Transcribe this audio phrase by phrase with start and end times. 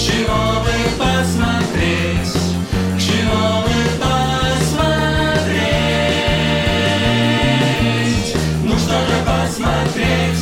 [0.00, 2.32] чего бы посмотреть,
[2.98, 4.80] чего бы посмотреть,
[8.64, 10.40] ну что же посмотреть?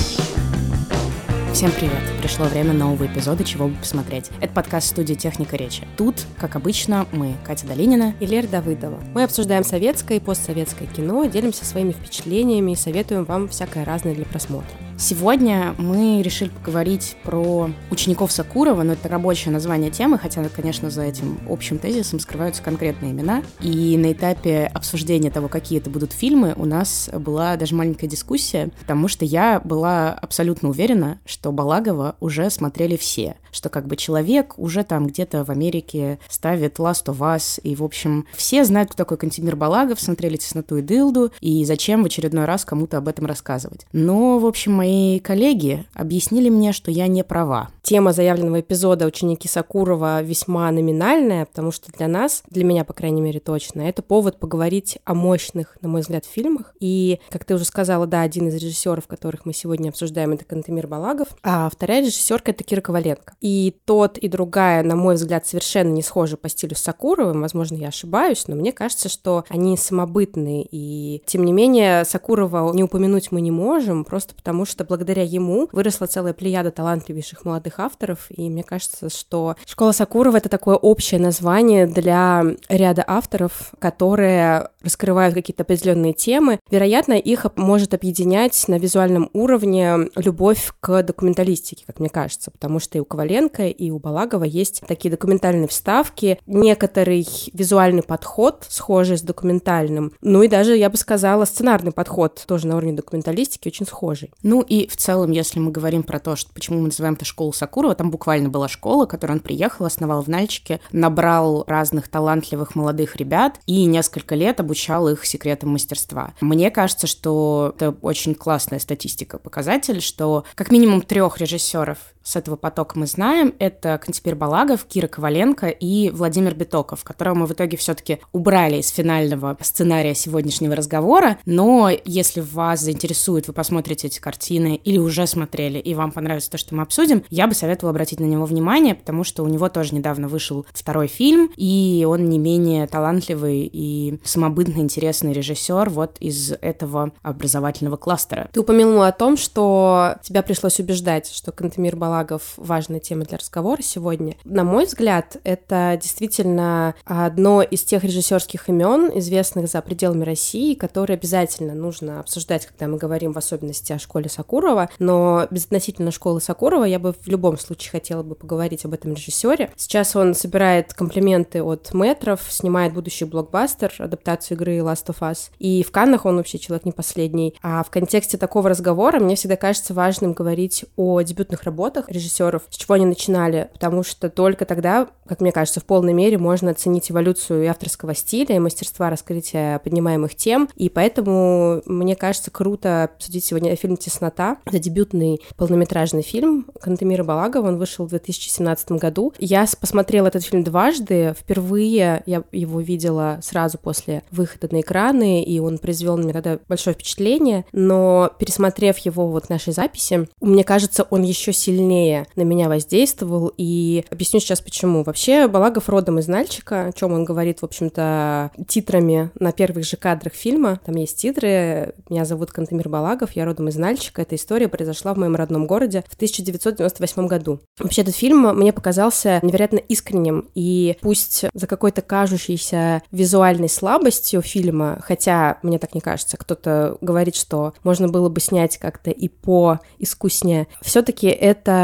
[1.53, 1.93] Всем привет!
[2.21, 4.31] Пришло время нового эпизода «Чего бы посмотреть».
[4.41, 5.89] Это подкаст студии «Техника речи».
[5.97, 9.01] Тут, как обычно, мы, Катя Долинина и Лера Давыдова.
[9.13, 14.25] Мы обсуждаем советское и постсоветское кино, делимся своими впечатлениями и советуем вам всякое разное для
[14.25, 14.88] просмотра.
[15.01, 21.03] Сегодня мы решили поговорить про учеников Сакурова, но это рабочее название темы, хотя, конечно, за
[21.03, 23.45] этим общим тезисом скрываются конкретные имена.
[23.61, 28.71] И на этапе обсуждения того, какие это будут фильмы, у нас была даже маленькая дискуссия,
[28.81, 34.55] потому что я была абсолютно уверена, что Балагова уже смотрели все, что как бы человек
[34.59, 39.05] уже там где-то в Америке ставит Last of Us, и, в общем, все знают, кто
[39.05, 43.27] такой Кантемир Балагов, смотрели «Тесноту и дылду», и зачем в очередной раз кому-то об этом
[43.27, 43.87] рассказывать.
[43.93, 47.69] Но, в общем, мои мои коллеги объяснили мне, что я не права.
[47.83, 53.21] Тема заявленного эпизода «Ученики Сакурова» весьма номинальная, потому что для нас, для меня, по крайней
[53.21, 56.75] мере, точно, это повод поговорить о мощных, на мой взгляд, фильмах.
[56.81, 60.87] И, как ты уже сказала, да, один из режиссеров, которых мы сегодня обсуждаем, это Кантемир
[60.87, 63.35] Балагов, а вторая режиссерка— это Кира Коваленко.
[63.41, 67.43] И тот, и другая, на мой взгляд, совершенно не схожи по стилю с Сакуровым.
[67.43, 70.67] Возможно, я ошибаюсь, но мне кажется, что они самобытные.
[70.71, 75.25] И, тем не менее, Сакурова не упомянуть мы не можем, просто потому что что благодаря
[75.25, 80.77] ему выросла целая плеяда талантливейших молодых авторов, и мне кажется, что «Школа Сакурова»— это такое
[80.77, 86.61] общее название для ряда авторов, которые раскрывают какие-то определенные темы.
[86.71, 92.97] Вероятно, их может объединять на визуальном уровне любовь к документалистике, как мне кажется, потому что
[92.97, 99.23] и у Коваленко, и у Балагова есть такие документальные вставки, некоторый визуальный подход, схожий с
[99.23, 104.33] документальным, ну и даже, я бы сказала, сценарный подход, тоже на уровне документалистики, очень схожий.
[104.43, 107.53] Ну и в целом, если мы говорим про то, что, почему мы называем это школу
[107.53, 113.17] Сакурова, там буквально была школа, которую он приехал, основал в Нальчике, набрал разных талантливых молодых
[113.17, 114.78] ребят и несколько лет обучал
[115.09, 116.35] их секретам мастерства.
[116.41, 122.57] Мне кажется, что это очень классная статистика, показатель, что как минимум трех режиссеров с этого
[122.57, 127.79] потока мы знаем, это Кантипир Балагов, Кира Коваленко и Владимир Битоков, которого мы в итоге
[127.79, 131.39] все-таки убрали из финального сценария сегодняшнего разговора.
[131.47, 136.59] Но если вас заинтересует, вы посмотрите эти картины или уже смотрели, и вам понравится то,
[136.59, 139.95] что мы обсудим, я бы советовала обратить на него внимание, потому что у него тоже
[139.95, 146.53] недавно вышел второй фильм, и он не менее талантливый и самобытно интересный режиссер вот из
[146.61, 148.51] этого образовательного кластера.
[148.53, 153.39] Ты упомянула о том, что тебя пришлось убеждать, что Кантемир Балагов Галагов важная тема для
[153.39, 154.35] разговора сегодня.
[154.45, 161.17] На мой взгляд, это действительно одно из тех режиссерских имен, известных за пределами России, которые
[161.17, 164.91] обязательно нужно обсуждать, когда мы говорим в особенности о школе Сакурова.
[164.99, 169.71] Но безотносительно школы Сакурова я бы в любом случае хотела бы поговорить об этом режиссере.
[169.77, 175.51] Сейчас он собирает комплименты от метров, снимает будущий блокбастер, адаптацию игры Last of Us.
[175.59, 177.55] И в Каннах он вообще человек не последний.
[177.63, 182.77] А в контексте такого разговора мне всегда кажется важным говорить о дебютных работах, режиссеров, с
[182.77, 187.11] чего они начинали, потому что только тогда, как мне кажется, в полной мере можно оценить
[187.11, 193.45] эволюцию и авторского стиля, и мастерства раскрытия поднимаемых тем, и поэтому мне кажется круто обсудить
[193.45, 194.59] сегодня фильм «Теснота».
[194.65, 199.33] Это дебютный полнометражный фильм Кантемира Балагова, он вышел в 2017 году.
[199.39, 205.59] Я посмотрела этот фильм дважды, впервые я его видела сразу после выхода на экраны, и
[205.61, 210.65] он произвел на меня тогда большое впечатление, но пересмотрев его вот в нашей записи, мне
[210.65, 215.03] кажется, он еще сильнее сильнее на меня воздействовал, и объясню сейчас почему.
[215.03, 219.97] Вообще, Балагов родом из Нальчика, о чем он говорит, в общем-то, титрами на первых же
[219.97, 220.81] кадрах фильма.
[220.85, 221.95] Там есть титры.
[222.11, 224.23] Меня зовут Кантемир Балагов, я родом из Нальчика.
[224.23, 227.61] Эта история произошла в моем родном городе в 1998 году.
[227.79, 234.99] Вообще, этот фильм мне показался невероятно искренним, и пусть за какой-то кажущейся визуальной слабостью фильма,
[235.03, 239.81] хотя мне так не кажется, кто-то говорит, что можно было бы снять как-то и по
[239.99, 241.78] искуснее, все-таки это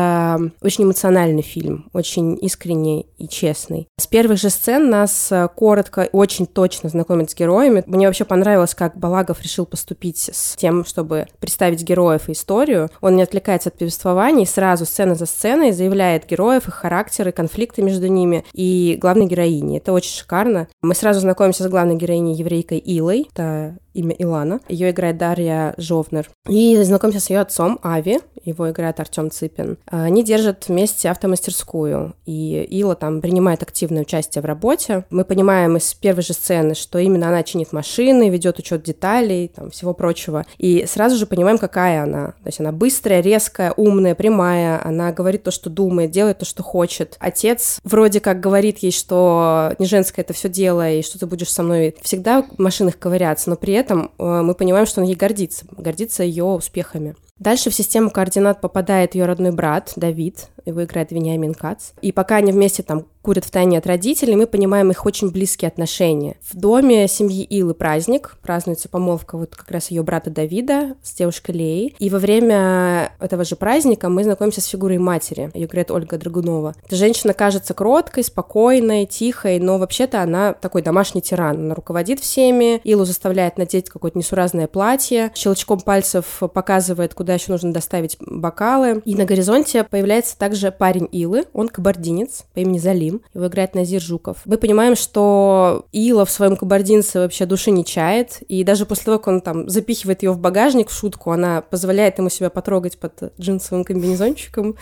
[0.60, 3.89] очень эмоциональный фильм, очень искренний и честный.
[3.98, 7.83] С первых же сцен нас э, коротко, очень точно знакомят с героями.
[7.86, 12.91] Мне вообще понравилось, как Балагов решил поступить с тем, чтобы представить героев и историю.
[13.01, 18.07] Он не отвлекается от повествования, сразу сцена за сценой заявляет героев, их характеры, конфликты между
[18.07, 19.78] ними и главной героиней.
[19.78, 20.69] Это очень шикарно.
[20.83, 23.28] Мы сразу знакомимся с главной героиней еврейкой Илой.
[23.33, 24.60] Это имя Илана.
[24.69, 26.28] Ее играет Дарья Жовнер.
[26.48, 28.21] И знакомимся с ее отцом Ави.
[28.45, 29.78] Его играет Артем Цыпин.
[29.86, 35.04] Они держат вместе автомастерскую, и Ила там принимает активное участие в работе.
[35.10, 39.71] Мы понимаем из первой же сцены, что именно она чинит машины, ведет учет деталей, там,
[39.71, 40.47] всего прочего.
[40.59, 42.28] И сразу же понимаем, какая она.
[42.42, 46.63] То есть она быстрая, резкая, умная, прямая, она говорит то, что думает, делает то, что
[46.63, 47.16] хочет.
[47.21, 51.51] Отец вроде как говорит ей, что не женское это все дело, и что ты будешь
[51.51, 55.16] со мной всегда в машинах ковыряться, но при этом э, мы понимаем, что он ей
[55.16, 57.16] гордится, гордится ее успехами.
[57.45, 61.91] Дальше в систему координат попадает ее родной брат Давид, его играет Вениамин Кац.
[62.01, 65.68] И пока они вместе там курят в тайне от родителей, мы понимаем их очень близкие
[65.68, 66.36] отношения.
[66.42, 71.53] В доме семьи Илы праздник, празднуется помолвка вот как раз ее брата Давида с девушкой
[71.53, 71.97] Леей.
[71.98, 76.74] И во время этого же праздника мы знакомимся с фигурой матери, ее играет Ольга Драгунова.
[76.84, 81.56] Эта женщина кажется кроткой, спокойной, тихой, но вообще-то она такой домашний тиран.
[81.56, 87.72] Она руководит всеми, Илу заставляет надеть какое-то несуразное платье, щелчком пальцев показывает, куда еще нужно
[87.72, 89.00] доставить бокалы.
[89.06, 93.22] И на горизонте появляется также парень Илы, он кабардинец по имени Залим, Крым.
[93.34, 94.39] Его играет Назир Жуков.
[94.45, 99.19] Мы понимаем, что Ила в своем кабардинце вообще души не чает, и даже после того,
[99.19, 103.33] как он там запихивает ее в багажник в шутку, она позволяет ему себя потрогать под
[103.41, 104.77] джинсовым комбинезончиком.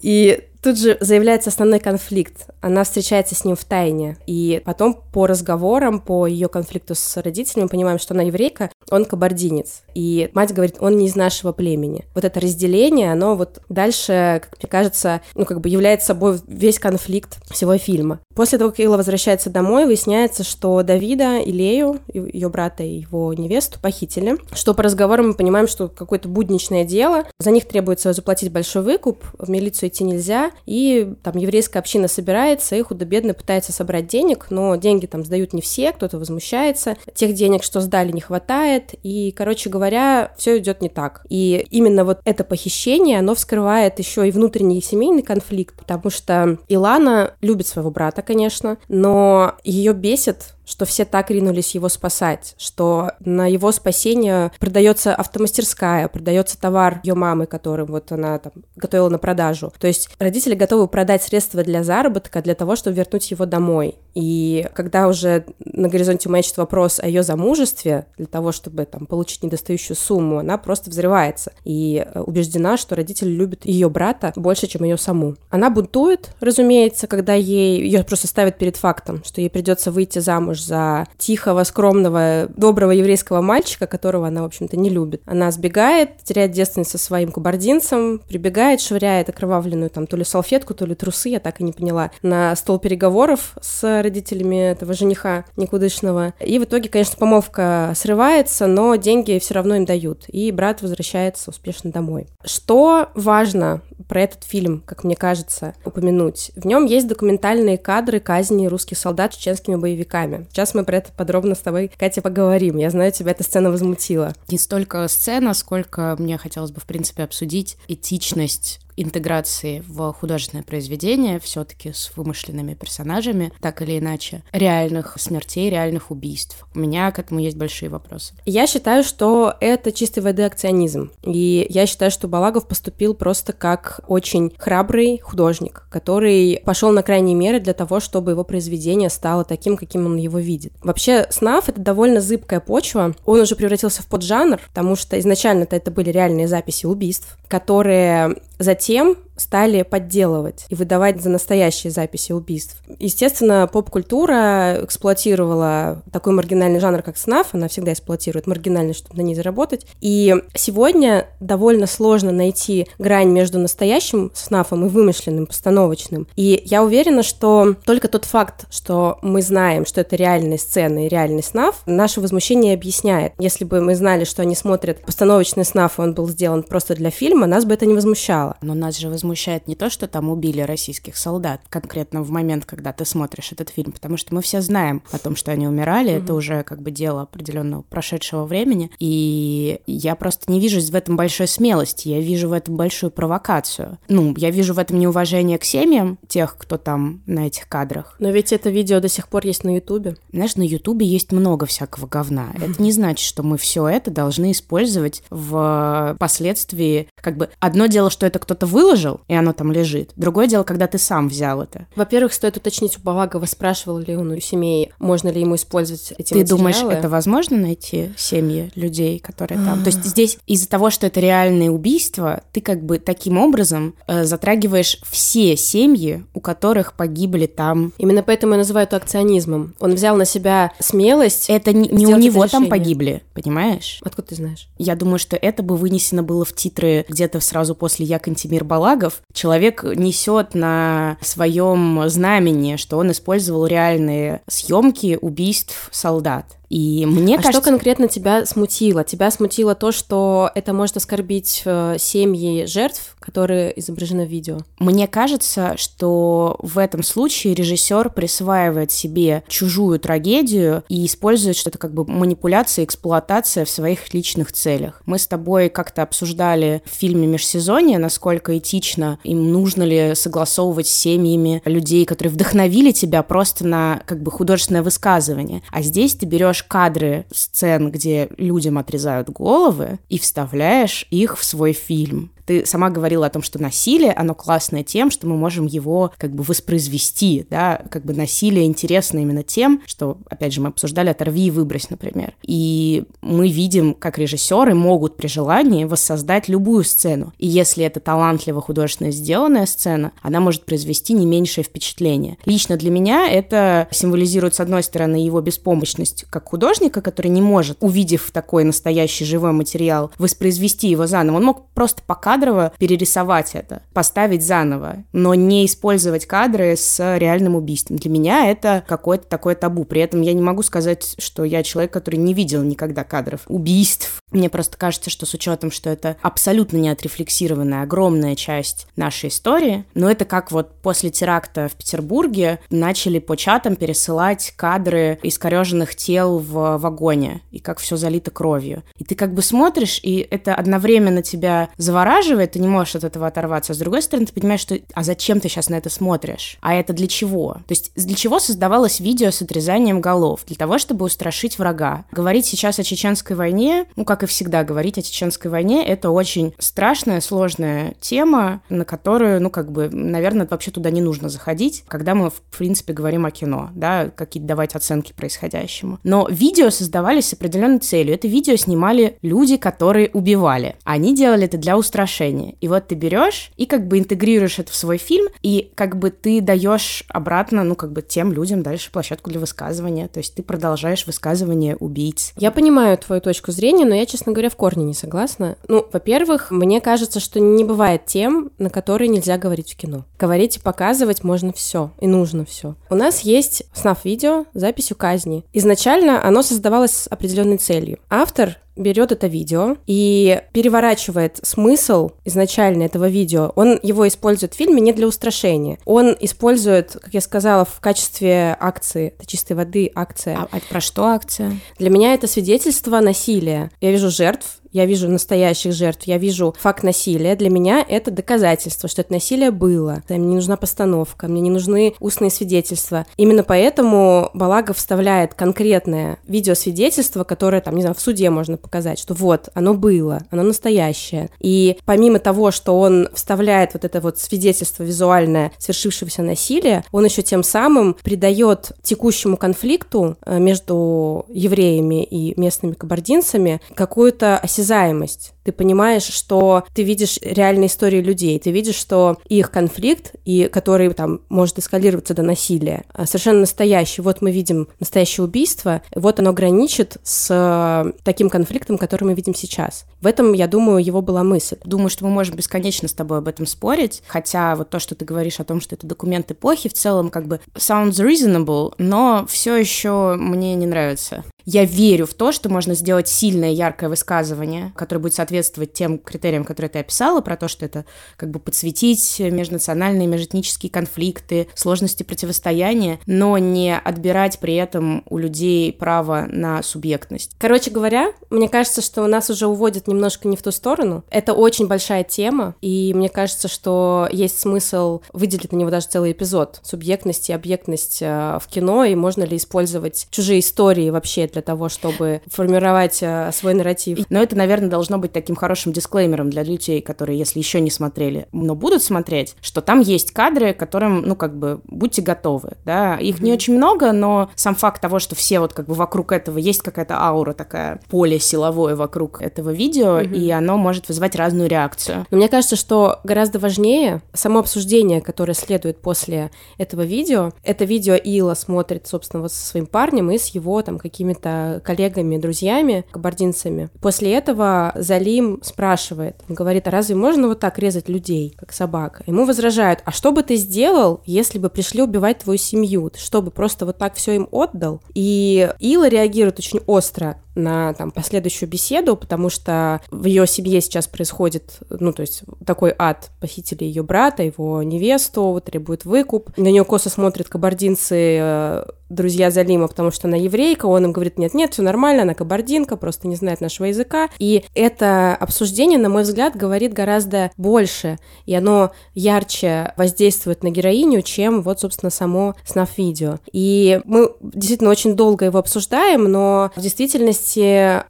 [0.00, 2.48] И Тут же заявляется основной конфликт.
[2.62, 4.16] Она встречается с ним в тайне.
[4.26, 9.04] И потом по разговорам, по ее конфликту с родителями, мы понимаем, что она еврейка, он
[9.04, 9.82] кабардинец.
[9.94, 12.06] И мать говорит, он не из нашего племени.
[12.14, 16.78] Вот это разделение, оно вот дальше, как мне кажется, ну как бы является собой весь
[16.78, 18.20] конфликт всего фильма.
[18.34, 23.32] После того, как Илла возвращается домой, выясняется, что Давида и Лею, ее брата и его
[23.34, 24.36] невесту, похитили.
[24.52, 27.24] Что по разговорам мы понимаем, что какое-то будничное дело.
[27.38, 32.76] За них требуется заплатить большой выкуп, в милицию идти нельзя и там еврейская община собирается,
[32.76, 37.62] и худо-бедно пытается собрать денег, но деньги там сдают не все, кто-то возмущается, тех денег,
[37.62, 41.24] что сдали, не хватает, и, короче говоря, все идет не так.
[41.28, 47.34] И именно вот это похищение, оно вскрывает еще и внутренний семейный конфликт, потому что Илана
[47.40, 53.46] любит своего брата, конечно, но ее бесит что все так ринулись его спасать, что на
[53.46, 59.72] его спасение продается автомастерская, продается товар ее мамы, который вот она там готовила на продажу.
[59.78, 63.96] То есть родители готовы продать средства для заработка для того, чтобы вернуть его домой.
[64.14, 69.42] И когда уже на горизонте маячит вопрос о ее замужестве, для того, чтобы там получить
[69.42, 74.84] недостающую сумму, она просто взрывается и э, убеждена, что родители любят ее брата больше, чем
[74.84, 75.36] ее саму.
[75.50, 80.53] Она бунтует, разумеется, когда ей ее просто ставят перед фактом, что ей придется выйти замуж
[80.60, 85.22] за тихого, скромного, доброго еврейского мальчика, которого она, в общем-то, не любит.
[85.26, 90.86] Она сбегает, теряет девственность со своим кабардинцем, прибегает, швыряет окровавленную там то ли салфетку, то
[90.86, 96.34] ли трусы, я так и не поняла, на стол переговоров с родителями этого жениха никудышного.
[96.40, 100.24] И в итоге, конечно, помолвка срывается, но деньги все равно им дают.
[100.28, 102.28] И брат возвращается успешно домой.
[102.44, 106.52] Что важно про этот фильм, как мне кажется, упомянуть?
[106.56, 110.43] В нем есть документальные кадры казни русских солдат чеченскими боевиками.
[110.50, 112.76] Сейчас мы про это подробно с тобой, Катя, поговорим.
[112.76, 114.34] Я знаю, тебя эта сцена возмутила.
[114.48, 121.40] Не столько сцена, сколько мне хотелось бы, в принципе, обсудить этичность интеграции в художественное произведение,
[121.40, 126.66] все-таки с вымышленными персонажами, так или иначе, реальных смертей, реальных убийств.
[126.74, 128.34] У меня к этому есть большие вопросы.
[128.44, 131.10] Я считаю, что это чистой воды акционизм.
[131.22, 137.34] И я считаю, что Балагов поступил просто как очень храбрый художник, который пошел на крайние
[137.34, 140.72] меры для того, чтобы его произведение стало таким, каким он его видит.
[140.82, 143.14] Вообще, СНАФ— это довольно зыбкая почва.
[143.24, 148.83] Он уже превратился в поджанр, потому что изначально это были реальные записи убийств, которые затем
[148.84, 152.82] затем стали подделывать и выдавать за настоящие записи убийств.
[152.98, 159.34] Естественно, поп-культура эксплуатировала такой маргинальный жанр, как снаф, она всегда эксплуатирует маргинальный, чтобы на ней
[159.34, 159.86] заработать.
[160.00, 166.28] И сегодня довольно сложно найти грань между настоящим снафом и вымышленным, постановочным.
[166.36, 171.08] И я уверена, что только тот факт, что мы знаем, что это реальные сцены и
[171.08, 173.32] реальный снаф, наше возмущение объясняет.
[173.38, 177.10] Если бы мы знали, что они смотрят постановочный снаф, и он был сделан просто для
[177.10, 178.56] фильма, нас бы это не возмущало.
[178.62, 179.23] Но нас же возмущает
[179.66, 183.92] не то, что там убили российских солдат, конкретно в момент, когда ты смотришь этот фильм,
[183.92, 186.22] потому что мы все знаем о том, что они умирали, mm-hmm.
[186.22, 191.16] это уже как бы дело определенного прошедшего времени, и я просто не вижу в этом
[191.16, 193.98] большой смелости, я вижу в этом большую провокацию.
[194.08, 198.16] Ну, я вижу в этом неуважение к семьям тех, кто там на этих кадрах.
[198.18, 200.16] Но ведь это видео до сих пор есть на Ютубе.
[200.32, 202.48] Знаешь, на Ютубе есть много всякого говна.
[202.56, 207.08] Это не значит, что мы все это должны использовать в последствии.
[207.20, 210.12] Как бы одно дело, что это кто-то выложил, выложил, и оно там лежит.
[210.16, 211.86] Другое дело, когда ты сам взял это.
[211.96, 216.32] Во-первых, стоит уточнить у Балагова, спрашивал ли он у семей, можно ли ему использовать эти
[216.32, 216.44] Ты материалы.
[216.46, 219.82] думаешь, это возможно найти семьи людей, которые там?
[219.82, 224.24] То есть здесь из-за того, что это реальные убийства, ты как бы таким образом э,
[224.24, 227.92] затрагиваешь все семьи, у которых погибли там.
[227.98, 229.74] Именно поэтому я называю это акционизмом.
[229.80, 231.48] Он взял на себя смелость.
[231.48, 234.00] Это не, не у него там погибли, понимаешь?
[234.02, 234.68] Откуда ты знаешь?
[234.78, 238.64] Я думаю, что это бы вынесено было в титры где-то сразу после «Я Кантемир
[239.04, 239.22] Балагов».
[239.32, 246.46] Человек несет на своем знамени, что он использовал реальные съемки убийств солдат.
[246.74, 247.60] И мне а кажется...
[247.60, 249.04] что конкретно тебя смутило?
[249.04, 254.58] Тебя смутило то, что это может оскорбить э, семьи жертв, которые изображены в видео?
[254.80, 261.94] Мне кажется, что в этом случае режиссер присваивает себе чужую трагедию и использует что-то как
[261.94, 265.00] бы манипуляция, эксплуатация в своих личных целях.
[265.06, 270.92] Мы с тобой как-то обсуждали в фильме «Межсезонье», насколько этично им нужно ли согласовывать с
[270.92, 275.62] семьями людей, которые вдохновили тебя просто на как бы художественное высказывание.
[275.70, 281.72] А здесь ты берешь кадры сцен, где людям отрезают головы, и вставляешь их в свой
[281.72, 282.30] фильм.
[282.46, 286.34] Ты сама говорила о том, что насилие, оно классное тем, что мы можем его как
[286.34, 291.46] бы воспроизвести, да, как бы насилие интересно именно тем, что, опять же, мы обсуждали «Оторви
[291.46, 292.34] и выбрось», например.
[292.42, 297.32] И мы видим, как режиссеры могут при желании воссоздать любую сцену.
[297.38, 302.38] И если это талантливо художественно сделанная сцена, она может произвести не меньшее впечатление.
[302.44, 307.78] Лично для меня это символизирует, с одной стороны, его беспомощность как художника, который не может,
[307.80, 311.36] увидев такой настоящий живой материал, воспроизвести его заново.
[311.36, 312.02] Он мог просто
[312.34, 317.96] покадрово перерисовать это, поставить заново, но не использовать кадры с реальным убийством.
[317.96, 319.84] Для меня это какое-то такое табу.
[319.84, 324.20] При этом я не могу сказать, что я человек, который не видел никогда кадров убийств.
[324.32, 329.84] Мне просто кажется, что с учетом, что это абсолютно не отрефлексированная огромная часть нашей истории,
[329.94, 336.38] но это как вот после теракта в Петербурге начали по чатам пересылать кадры искореженных тел
[336.38, 338.82] в вагоне, и как все залито кровью.
[338.98, 343.26] И ты как бы смотришь, и это одновременно тебя завораживает, ты не можешь от этого
[343.26, 343.72] оторваться.
[343.72, 346.58] А с другой стороны, ты понимаешь, что а зачем ты сейчас на это смотришь?
[346.60, 347.54] А это для чего?
[347.66, 350.44] То есть для чего создавалось видео с отрезанием голов?
[350.46, 352.04] Для того, чтобы устрашить врага.
[352.12, 356.54] Говорить сейчас о чеченской войне, ну, как и всегда, говорить о чеченской войне, это очень
[356.58, 362.14] страшная, сложная тема, на которую, ну, как бы, наверное, вообще туда не нужно заходить, когда
[362.14, 365.98] мы, в принципе, говорим о кино, да, какие-то давать оценки происходящему.
[366.04, 368.14] Но видео создавались с определенной целью.
[368.14, 370.76] Это видео снимали люди, которые убивали.
[370.84, 372.13] Они делали это для устрашения.
[372.22, 376.10] И вот ты берешь и как бы интегрируешь это в свой фильм, и как бы
[376.10, 380.08] ты даешь обратно, ну, как бы тем людям дальше площадку для высказывания.
[380.08, 382.32] То есть ты продолжаешь высказывание убийц.
[382.36, 385.56] Я понимаю твою точку зрения, но я, честно говоря, в корне не согласна.
[385.68, 390.04] Ну, во-первых, мне кажется, что не бывает тем, на которые нельзя говорить в кино.
[390.18, 392.76] Говорить и показывать можно все, и нужно все.
[392.90, 395.44] У нас есть снав-видео с записью казни.
[395.52, 397.98] Изначально оно создавалось с определенной целью.
[398.08, 403.52] Автор берет это видео и переворачивает смысл изначально этого видео.
[403.56, 405.78] Он его использует в фильме не для устрашения.
[405.84, 410.36] Он использует, как я сказала, в качестве акции, это чистой воды акция.
[410.38, 411.58] А, а про что акция?
[411.78, 413.70] Для меня это свидетельство насилия.
[413.80, 417.36] Я вижу жертв, я вижу настоящих жертв, я вижу факт насилия.
[417.36, 420.02] Для меня это доказательство, что это насилие было.
[420.08, 423.06] Мне не нужна постановка, мне не нужны устные свидетельства.
[423.16, 429.14] Именно поэтому Балагов вставляет конкретное видеосвидетельство, которое, там, не знаю, в суде можно показать, что
[429.14, 431.30] вот, оно было, оно настоящее.
[431.38, 437.22] И помимо того, что он вставляет вот это вот свидетельство визуальное свершившегося насилия, он еще
[437.22, 445.33] тем самым придает текущему конфликту э, между евреями и местными кабардинцами какую-то осязаемость осязаемость.
[445.44, 450.92] Ты понимаешь, что ты видишь реальные истории людей, ты видишь, что их конфликт, и который
[450.94, 454.02] там может эскалироваться до насилия, а, совершенно настоящий.
[454.02, 459.34] Вот мы видим настоящее убийство, вот оно граничит с э, таким конфликтом, который мы видим
[459.34, 459.84] сейчас.
[460.00, 461.56] В этом, я думаю, его была мысль.
[461.64, 465.04] Думаю, что мы можем бесконечно с тобой об этом спорить, хотя вот то, что ты
[465.04, 469.56] говоришь о том, что это документ эпохи, в целом как бы sounds reasonable, но все
[469.56, 471.24] еще мне не нравится.
[471.44, 476.44] Я верю в то, что можно сделать сильное, яркое высказывание, которое будет соответствовать тем критериям,
[476.44, 477.84] которые ты описала, про то, что это
[478.16, 485.72] как бы подсветить межнациональные, межэтнические конфликты, сложности противостояния, но не отбирать при этом у людей
[485.72, 487.32] право на субъектность.
[487.38, 491.04] Короче говоря, мне кажется, что нас уже уводят немножко не в ту сторону.
[491.10, 496.12] Это очень большая тема, и мне кажется, что есть смысл выделить на него даже целый
[496.12, 496.60] эпизод.
[496.62, 501.68] Субъектность и объектность э, в кино, и можно ли использовать чужие истории вообще для того,
[501.68, 503.98] чтобы формировать э, свой нарратив.
[504.10, 507.70] Но это, наверное, должно быть таким таким хорошим дисклеймером для людей, которые, если еще не
[507.70, 512.96] смотрели, но будут смотреть, что там есть кадры, которым, ну, как бы, будьте готовы, да.
[512.96, 513.24] Их mm-hmm.
[513.24, 516.60] не очень много, но сам факт того, что все вот как бы вокруг этого есть
[516.60, 520.14] какая-то аура такая, поле силовое вокруг этого видео, mm-hmm.
[520.14, 522.06] и оно может вызывать разную реакцию.
[522.10, 527.32] Но мне кажется, что гораздо важнее само обсуждение, которое следует после этого видео.
[527.42, 532.18] Это видео Ила смотрит, собственно, вот со своим парнем и с его там какими-то коллегами,
[532.18, 533.70] друзьями, кабардинцами.
[533.80, 534.72] После этого
[535.14, 539.04] Залим спрашивает, говорит, а разве можно вот так резать людей, как собака?
[539.06, 542.90] Ему возражают, а что бы ты сделал, если бы пришли убивать твою семью?
[542.90, 544.80] Ты что бы просто вот так все им отдал?
[544.94, 550.86] И Ила реагирует очень остро на там последующую беседу, потому что в ее семье сейчас
[550.86, 553.10] происходит, ну, то есть такой ад.
[553.20, 556.36] Похитили ее брата, его невесту, требует выкуп.
[556.36, 561.18] На нее косо смотрят кабардинцы, э, друзья Залима, потому что она еврейка, он им говорит,
[561.18, 564.08] нет-нет, все нормально, она кабардинка, просто не знает нашего языка.
[564.18, 571.02] И это обсуждение, на мой взгляд, говорит гораздо больше, и оно ярче воздействует на героиню,
[571.02, 573.18] чем вот, собственно, само снаф-видео.
[573.32, 577.23] И мы действительно очень долго его обсуждаем, но в действительности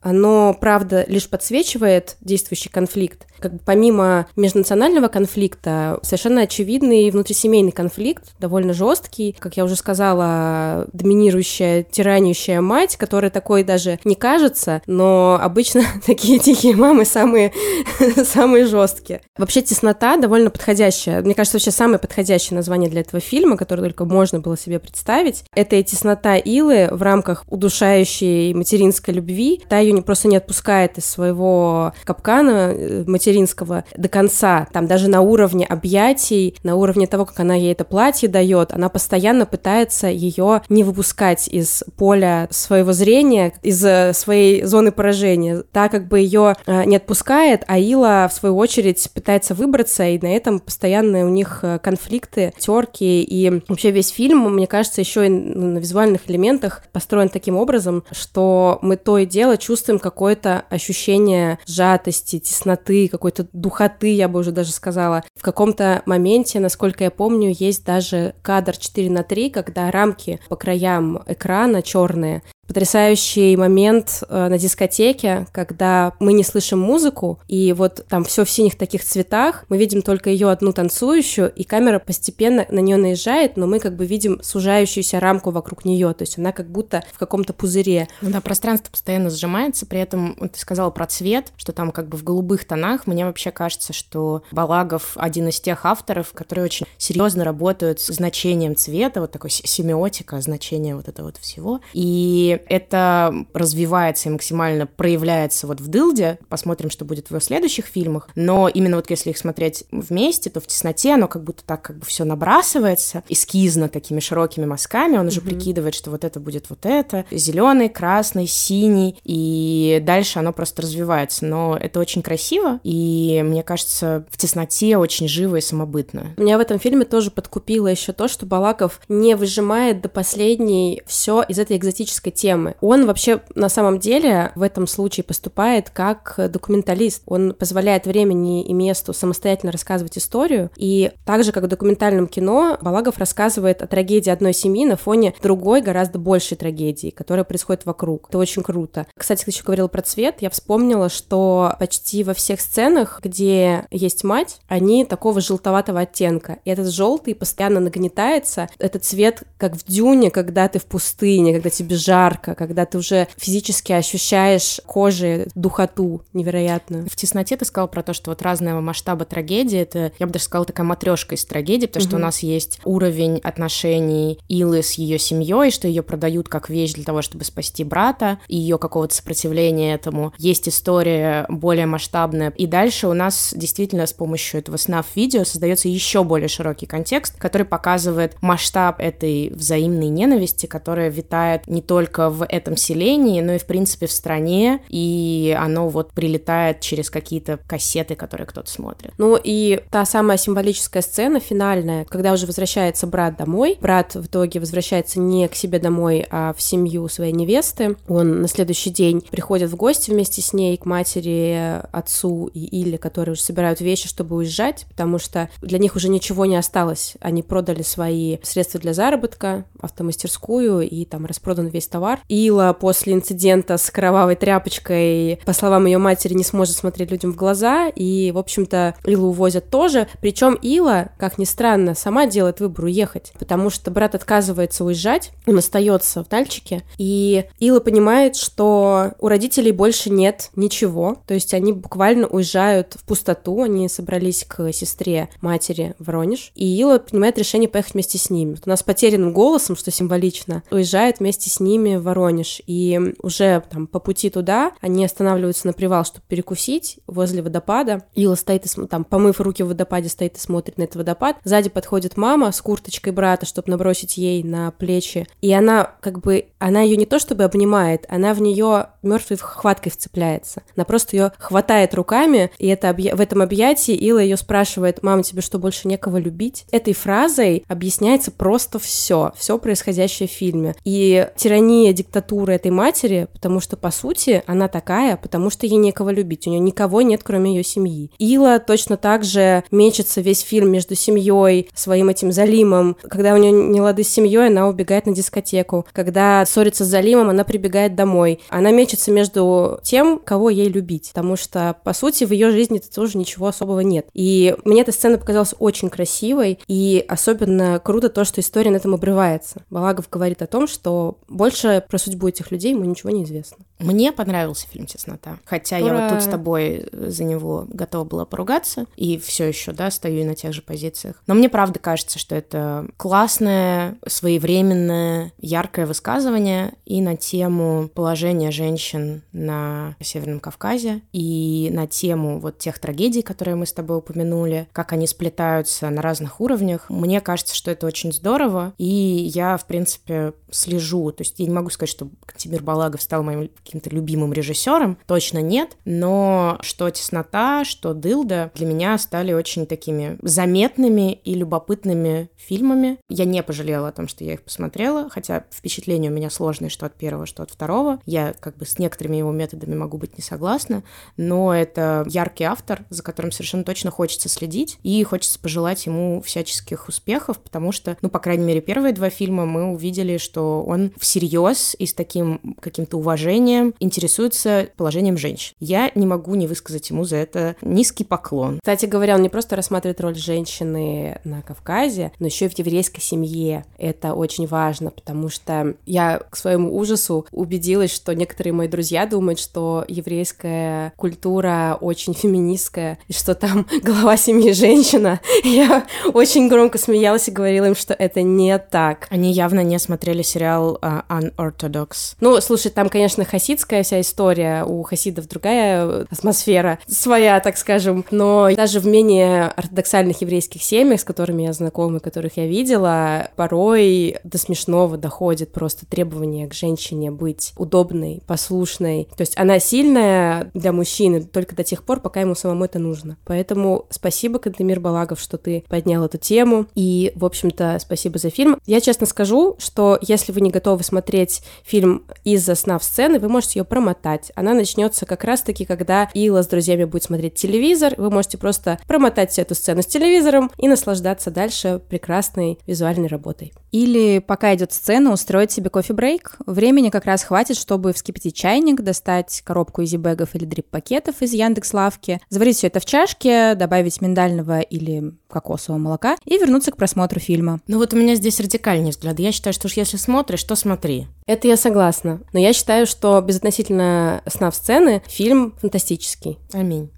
[0.00, 8.32] оно, правда, лишь подсвечивает действующий конфликт, как бы помимо межнационального конфликта, совершенно очевидный внутрисемейный конфликт,
[8.38, 15.38] довольно жесткий, как я уже сказала, доминирующая, тиранящая мать, которая такой даже не кажется, но
[15.40, 17.52] обычно такие тихие мамы самые,
[18.24, 19.20] самые жесткие.
[19.36, 21.20] Вообще теснота довольно подходящая.
[21.20, 25.44] Мне кажется, вообще самое подходящее название для этого фильма, которое только можно было себе представить,
[25.54, 29.23] это и теснота Илы в рамках удушающей материнской любви.
[29.68, 35.08] Та ее не, просто не отпускает из своего капкана э, материнского до конца, там даже
[35.08, 40.08] на уровне объятий, на уровне того, как она ей это платье дает, она постоянно пытается
[40.08, 46.20] ее не выпускать из поля своего зрения, из э, своей зоны поражения, так как бы
[46.20, 51.24] ее э, не отпускает, а Ила, в свою очередь, пытается выбраться, и на этом постоянно
[51.24, 56.82] у них конфликты, терки, и вообще весь фильм, мне кажется, еще и на визуальных элементах
[56.92, 64.14] построен таким образом, что мы то и дело чувствуем какое-то ощущение сжатости, тесноты, какой-то духоты,
[64.14, 65.22] я бы уже даже сказала.
[65.36, 70.56] В каком-то моменте, насколько я помню, есть даже кадр 4 на 3, когда рамки по
[70.56, 78.04] краям экрана черные, потрясающий момент э, на дискотеке, когда мы не слышим музыку, и вот
[78.08, 82.66] там все в синих таких цветах, мы видим только ее одну танцующую, и камера постепенно
[82.68, 86.52] на нее наезжает, но мы как бы видим сужающуюся рамку вокруг нее, то есть она
[86.52, 88.08] как будто в каком-то пузыре.
[88.20, 92.24] Да, пространство постоянно сжимается, при этом ты сказала про цвет, что там как бы в
[92.24, 93.06] голубых тонах.
[93.06, 98.76] Мне вообще кажется, что Балагов один из тех авторов, которые очень серьезно работают с значением
[98.76, 101.80] цвета, вот такой семиотика, значение вот этого вот всего.
[101.92, 106.38] И это развивается и максимально проявляется вот в Дылде.
[106.48, 108.28] Посмотрим, что будет в его следующих фильмах.
[108.34, 111.98] Но именно вот если их смотреть вместе, то в тесноте оно как будто так как
[111.98, 115.16] бы все набрасывается, эскизно такими широкими мазками.
[115.16, 115.44] Он уже mm-hmm.
[115.44, 117.24] прикидывает, что вот это будет вот это.
[117.30, 119.18] Зеленый, красный, синий.
[119.24, 121.44] И дальше оно просто развивается.
[121.44, 122.80] Но это очень красиво.
[122.84, 126.34] И мне кажется, в тесноте очень живо и самобытно.
[126.36, 131.42] Меня в этом фильме тоже подкупило еще то, что Балаков не выжимает до последней все
[131.42, 132.74] из этой экзотической темы темы.
[132.82, 137.22] Он вообще на самом деле в этом случае поступает как документалист.
[137.24, 140.70] Он позволяет времени и месту самостоятельно рассказывать историю.
[140.76, 145.32] И так же, как в документальном кино, Балагов рассказывает о трагедии одной семьи на фоне
[145.42, 148.26] другой, гораздо большей трагедии, которая происходит вокруг.
[148.28, 149.06] Это очень круто.
[149.16, 150.42] Кстати, ты еще говорил про цвет.
[150.42, 156.58] Я вспомнила, что почти во всех сценах, где есть мать, они такого желтоватого оттенка.
[156.66, 158.68] И этот желтый постоянно нагнетается.
[158.78, 162.98] Этот цвет, как в дюне, когда ты в пустыне, когда тебе жар, жарко, когда ты
[162.98, 167.08] уже физически ощущаешь кожей духоту невероятную.
[167.08, 170.44] В тесноте ты сказал про то, что вот разного масштаба трагедии, это, я бы даже
[170.46, 172.08] сказала, такая матрешка из трагедии, потому угу.
[172.08, 176.94] что у нас есть уровень отношений Илы с ее семьей, что ее продают как вещь
[176.94, 180.32] для того, чтобы спасти брата, и ее какого-то сопротивления этому.
[180.38, 182.50] Есть история более масштабная.
[182.56, 187.66] И дальше у нас действительно с помощью этого СНАФ-видео создается еще более широкий контекст, который
[187.66, 193.66] показывает масштаб этой взаимной ненависти, которая витает не только в этом селении, но и, в
[193.66, 199.12] принципе, в стране, и оно вот прилетает через какие-то кассеты, которые кто-то смотрит.
[199.18, 203.78] Ну и та самая символическая сцена финальная, когда уже возвращается брат домой.
[203.80, 207.96] Брат в итоге возвращается не к себе домой, а в семью своей невесты.
[208.08, 212.98] Он на следующий день приходит в гости вместе с ней к матери, отцу и Иле,
[212.98, 217.14] которые уже собирают вещи, чтобы уезжать, потому что для них уже ничего не осталось.
[217.20, 222.24] Они продали свои средства для заработка, автомастерскую, и там распродан весь товар, бар.
[222.28, 227.36] Ила после инцидента с кровавой тряпочкой, по словам ее матери, не сможет смотреть людям в
[227.36, 230.08] глаза, и, в общем-то, Илу увозят тоже.
[230.20, 235.58] Причем Ила, как ни странно, сама делает выбор уехать, потому что брат отказывается уезжать, он
[235.58, 241.72] остается в Нальчике, и Ила понимает, что у родителей больше нет ничего, то есть они
[241.72, 247.94] буквально уезжают в пустоту, они собрались к сестре матери Воронеж, и Ила принимает решение поехать
[247.94, 248.56] вместе с ними.
[248.64, 253.98] У нас потерянным голосом, что символично, уезжает вместе с ними Воронеж, и уже там по
[253.98, 258.04] пути туда они останавливаются на привал, чтобы перекусить возле водопада.
[258.14, 261.36] Ила стоит и там, помыв руки в водопаде, стоит и смотрит на этот водопад.
[261.44, 266.46] Сзади подходит мама с курточкой брата, чтобы набросить ей на плечи, и она как бы,
[266.58, 270.62] она ее не то чтобы обнимает, она в нее мертвой хваткой вцепляется.
[270.76, 273.14] Она просто ее хватает руками, и это объ...
[273.14, 276.66] в этом объятии Ила ее спрашивает, мама, тебе что, больше некого любить?
[276.70, 280.74] Этой фразой объясняется просто все, все происходящее в фильме.
[280.84, 286.10] И тирания, диктатура этой матери, потому что, по сути, она такая, потому что ей некого
[286.10, 288.10] любить, у нее никого нет, кроме ее семьи.
[288.18, 292.96] Ила точно так же мечется весь фильм между семьей, своим этим Залимом.
[293.02, 295.86] Когда у нее не лады с семьей, она убегает на дискотеку.
[295.92, 298.40] Когда ссорится с Залимом, она прибегает домой.
[298.48, 303.18] Она мечется между тем, кого ей любить, потому что, по сути, в ее жизни тоже
[303.18, 304.06] ничего особого нет.
[304.12, 308.94] И мне эта сцена показалась очень красивой, и особенно круто то, что история на этом
[308.94, 309.62] обрывается.
[309.70, 313.58] Балагов говорит о том, что больше про судьбу этих людей ему ничего не известно.
[313.78, 315.86] Мне понравился фильм «Теснота», хотя Ура!
[315.86, 320.24] я вот тут с тобой за него готова была поругаться, и все еще, да, стою
[320.24, 321.22] на тех же позициях.
[321.26, 328.83] Но мне правда кажется, что это классное, своевременное, яркое высказывание и на тему положения женщин
[328.92, 334.92] на Северном Кавказе, и на тему вот тех трагедий, которые мы с тобой упомянули, как
[334.92, 336.86] они сплетаются на разных уровнях.
[336.88, 341.12] Мне кажется, что это очень здорово, и я, в принципе, слежу.
[341.12, 345.38] То есть я не могу сказать, что Кантимир Балагов стал моим каким-то любимым режиссером, точно
[345.38, 352.98] нет, но что «Теснота», что «Дылда» для меня стали очень такими заметными и любопытными фильмами.
[353.08, 356.86] Я не пожалела о том, что я их посмотрела, хотя впечатление у меня сложное, что
[356.86, 358.00] от первого, что от второго.
[358.06, 360.82] Я как бы с некоторыми его методами могу быть не согласна,
[361.16, 366.88] но это яркий автор, за которым совершенно точно хочется следить, и хочется пожелать ему всяческих
[366.88, 371.76] успехов, потому что, ну, по крайней мере, первые два фильма мы увидели, что он всерьез
[371.78, 375.54] и с таким каким-то уважением интересуется положением женщин.
[375.60, 378.58] Я не могу не высказать ему за это низкий поклон.
[378.60, 383.00] Кстати говоря, он не просто рассматривает роль женщины на Кавказе, но еще и в еврейской
[383.00, 383.64] семье.
[383.78, 389.38] Это очень важно, потому что я к своему ужасу убедилась, что некоторые мои друзья думают,
[389.38, 395.20] что еврейская культура очень феминистская, и что там глава семьи женщина.
[395.44, 399.06] Я очень громко смеялась и говорила им, что это не так.
[399.10, 402.16] Они явно не смотрели сериал uh, Unorthodox.
[402.20, 408.50] Ну, слушай, там, конечно, хасидская вся история, у хасидов другая атмосфера, своя, так скажем, но
[408.54, 414.38] даже в менее ортодоксальных еврейских семьях, с которыми я знакома, которых я видела, порой до
[414.38, 419.08] смешного доходит просто требование к женщине быть удобной, послушной.
[419.16, 423.16] То есть она сильная для мужчины только до тех пор, пока ему самому это нужно.
[423.24, 426.66] Поэтому спасибо, Кантемир Балагов, что ты поднял эту тему.
[426.74, 428.58] И, в общем-то, спасибо за фильм.
[428.66, 433.28] Я честно скажу, что если вы не готовы смотреть фильм из-за сна в сцены, вы
[433.28, 434.30] можете ее промотать.
[434.34, 437.94] Она начнется как раз-таки, когда Ила с друзьями будет смотреть телевизор.
[437.96, 443.52] Вы можете просто промотать всю эту сцену с телевизором и наслаждаться дальше прекрасной визуальной работой.
[443.74, 446.36] Или пока идет сцена, устроить себе кофе-брейк.
[446.46, 452.20] Времени как раз хватит, чтобы вскипятить чайник, достать коробку изибэгов или дрип-пакетов из Яндекс Лавки,
[452.28, 457.58] заварить все это в чашке, добавить миндального или кокосового молока и вернуться к просмотру фильма.
[457.66, 459.18] Ну вот у меня здесь радикальный взгляд.
[459.18, 461.08] Я считаю, что уж если смотришь, то смотри.
[461.26, 462.20] Это я согласна.
[462.32, 466.38] Но я считаю, что безотносительно сна в сцены фильм фантастический.
[466.52, 466.92] Аминь.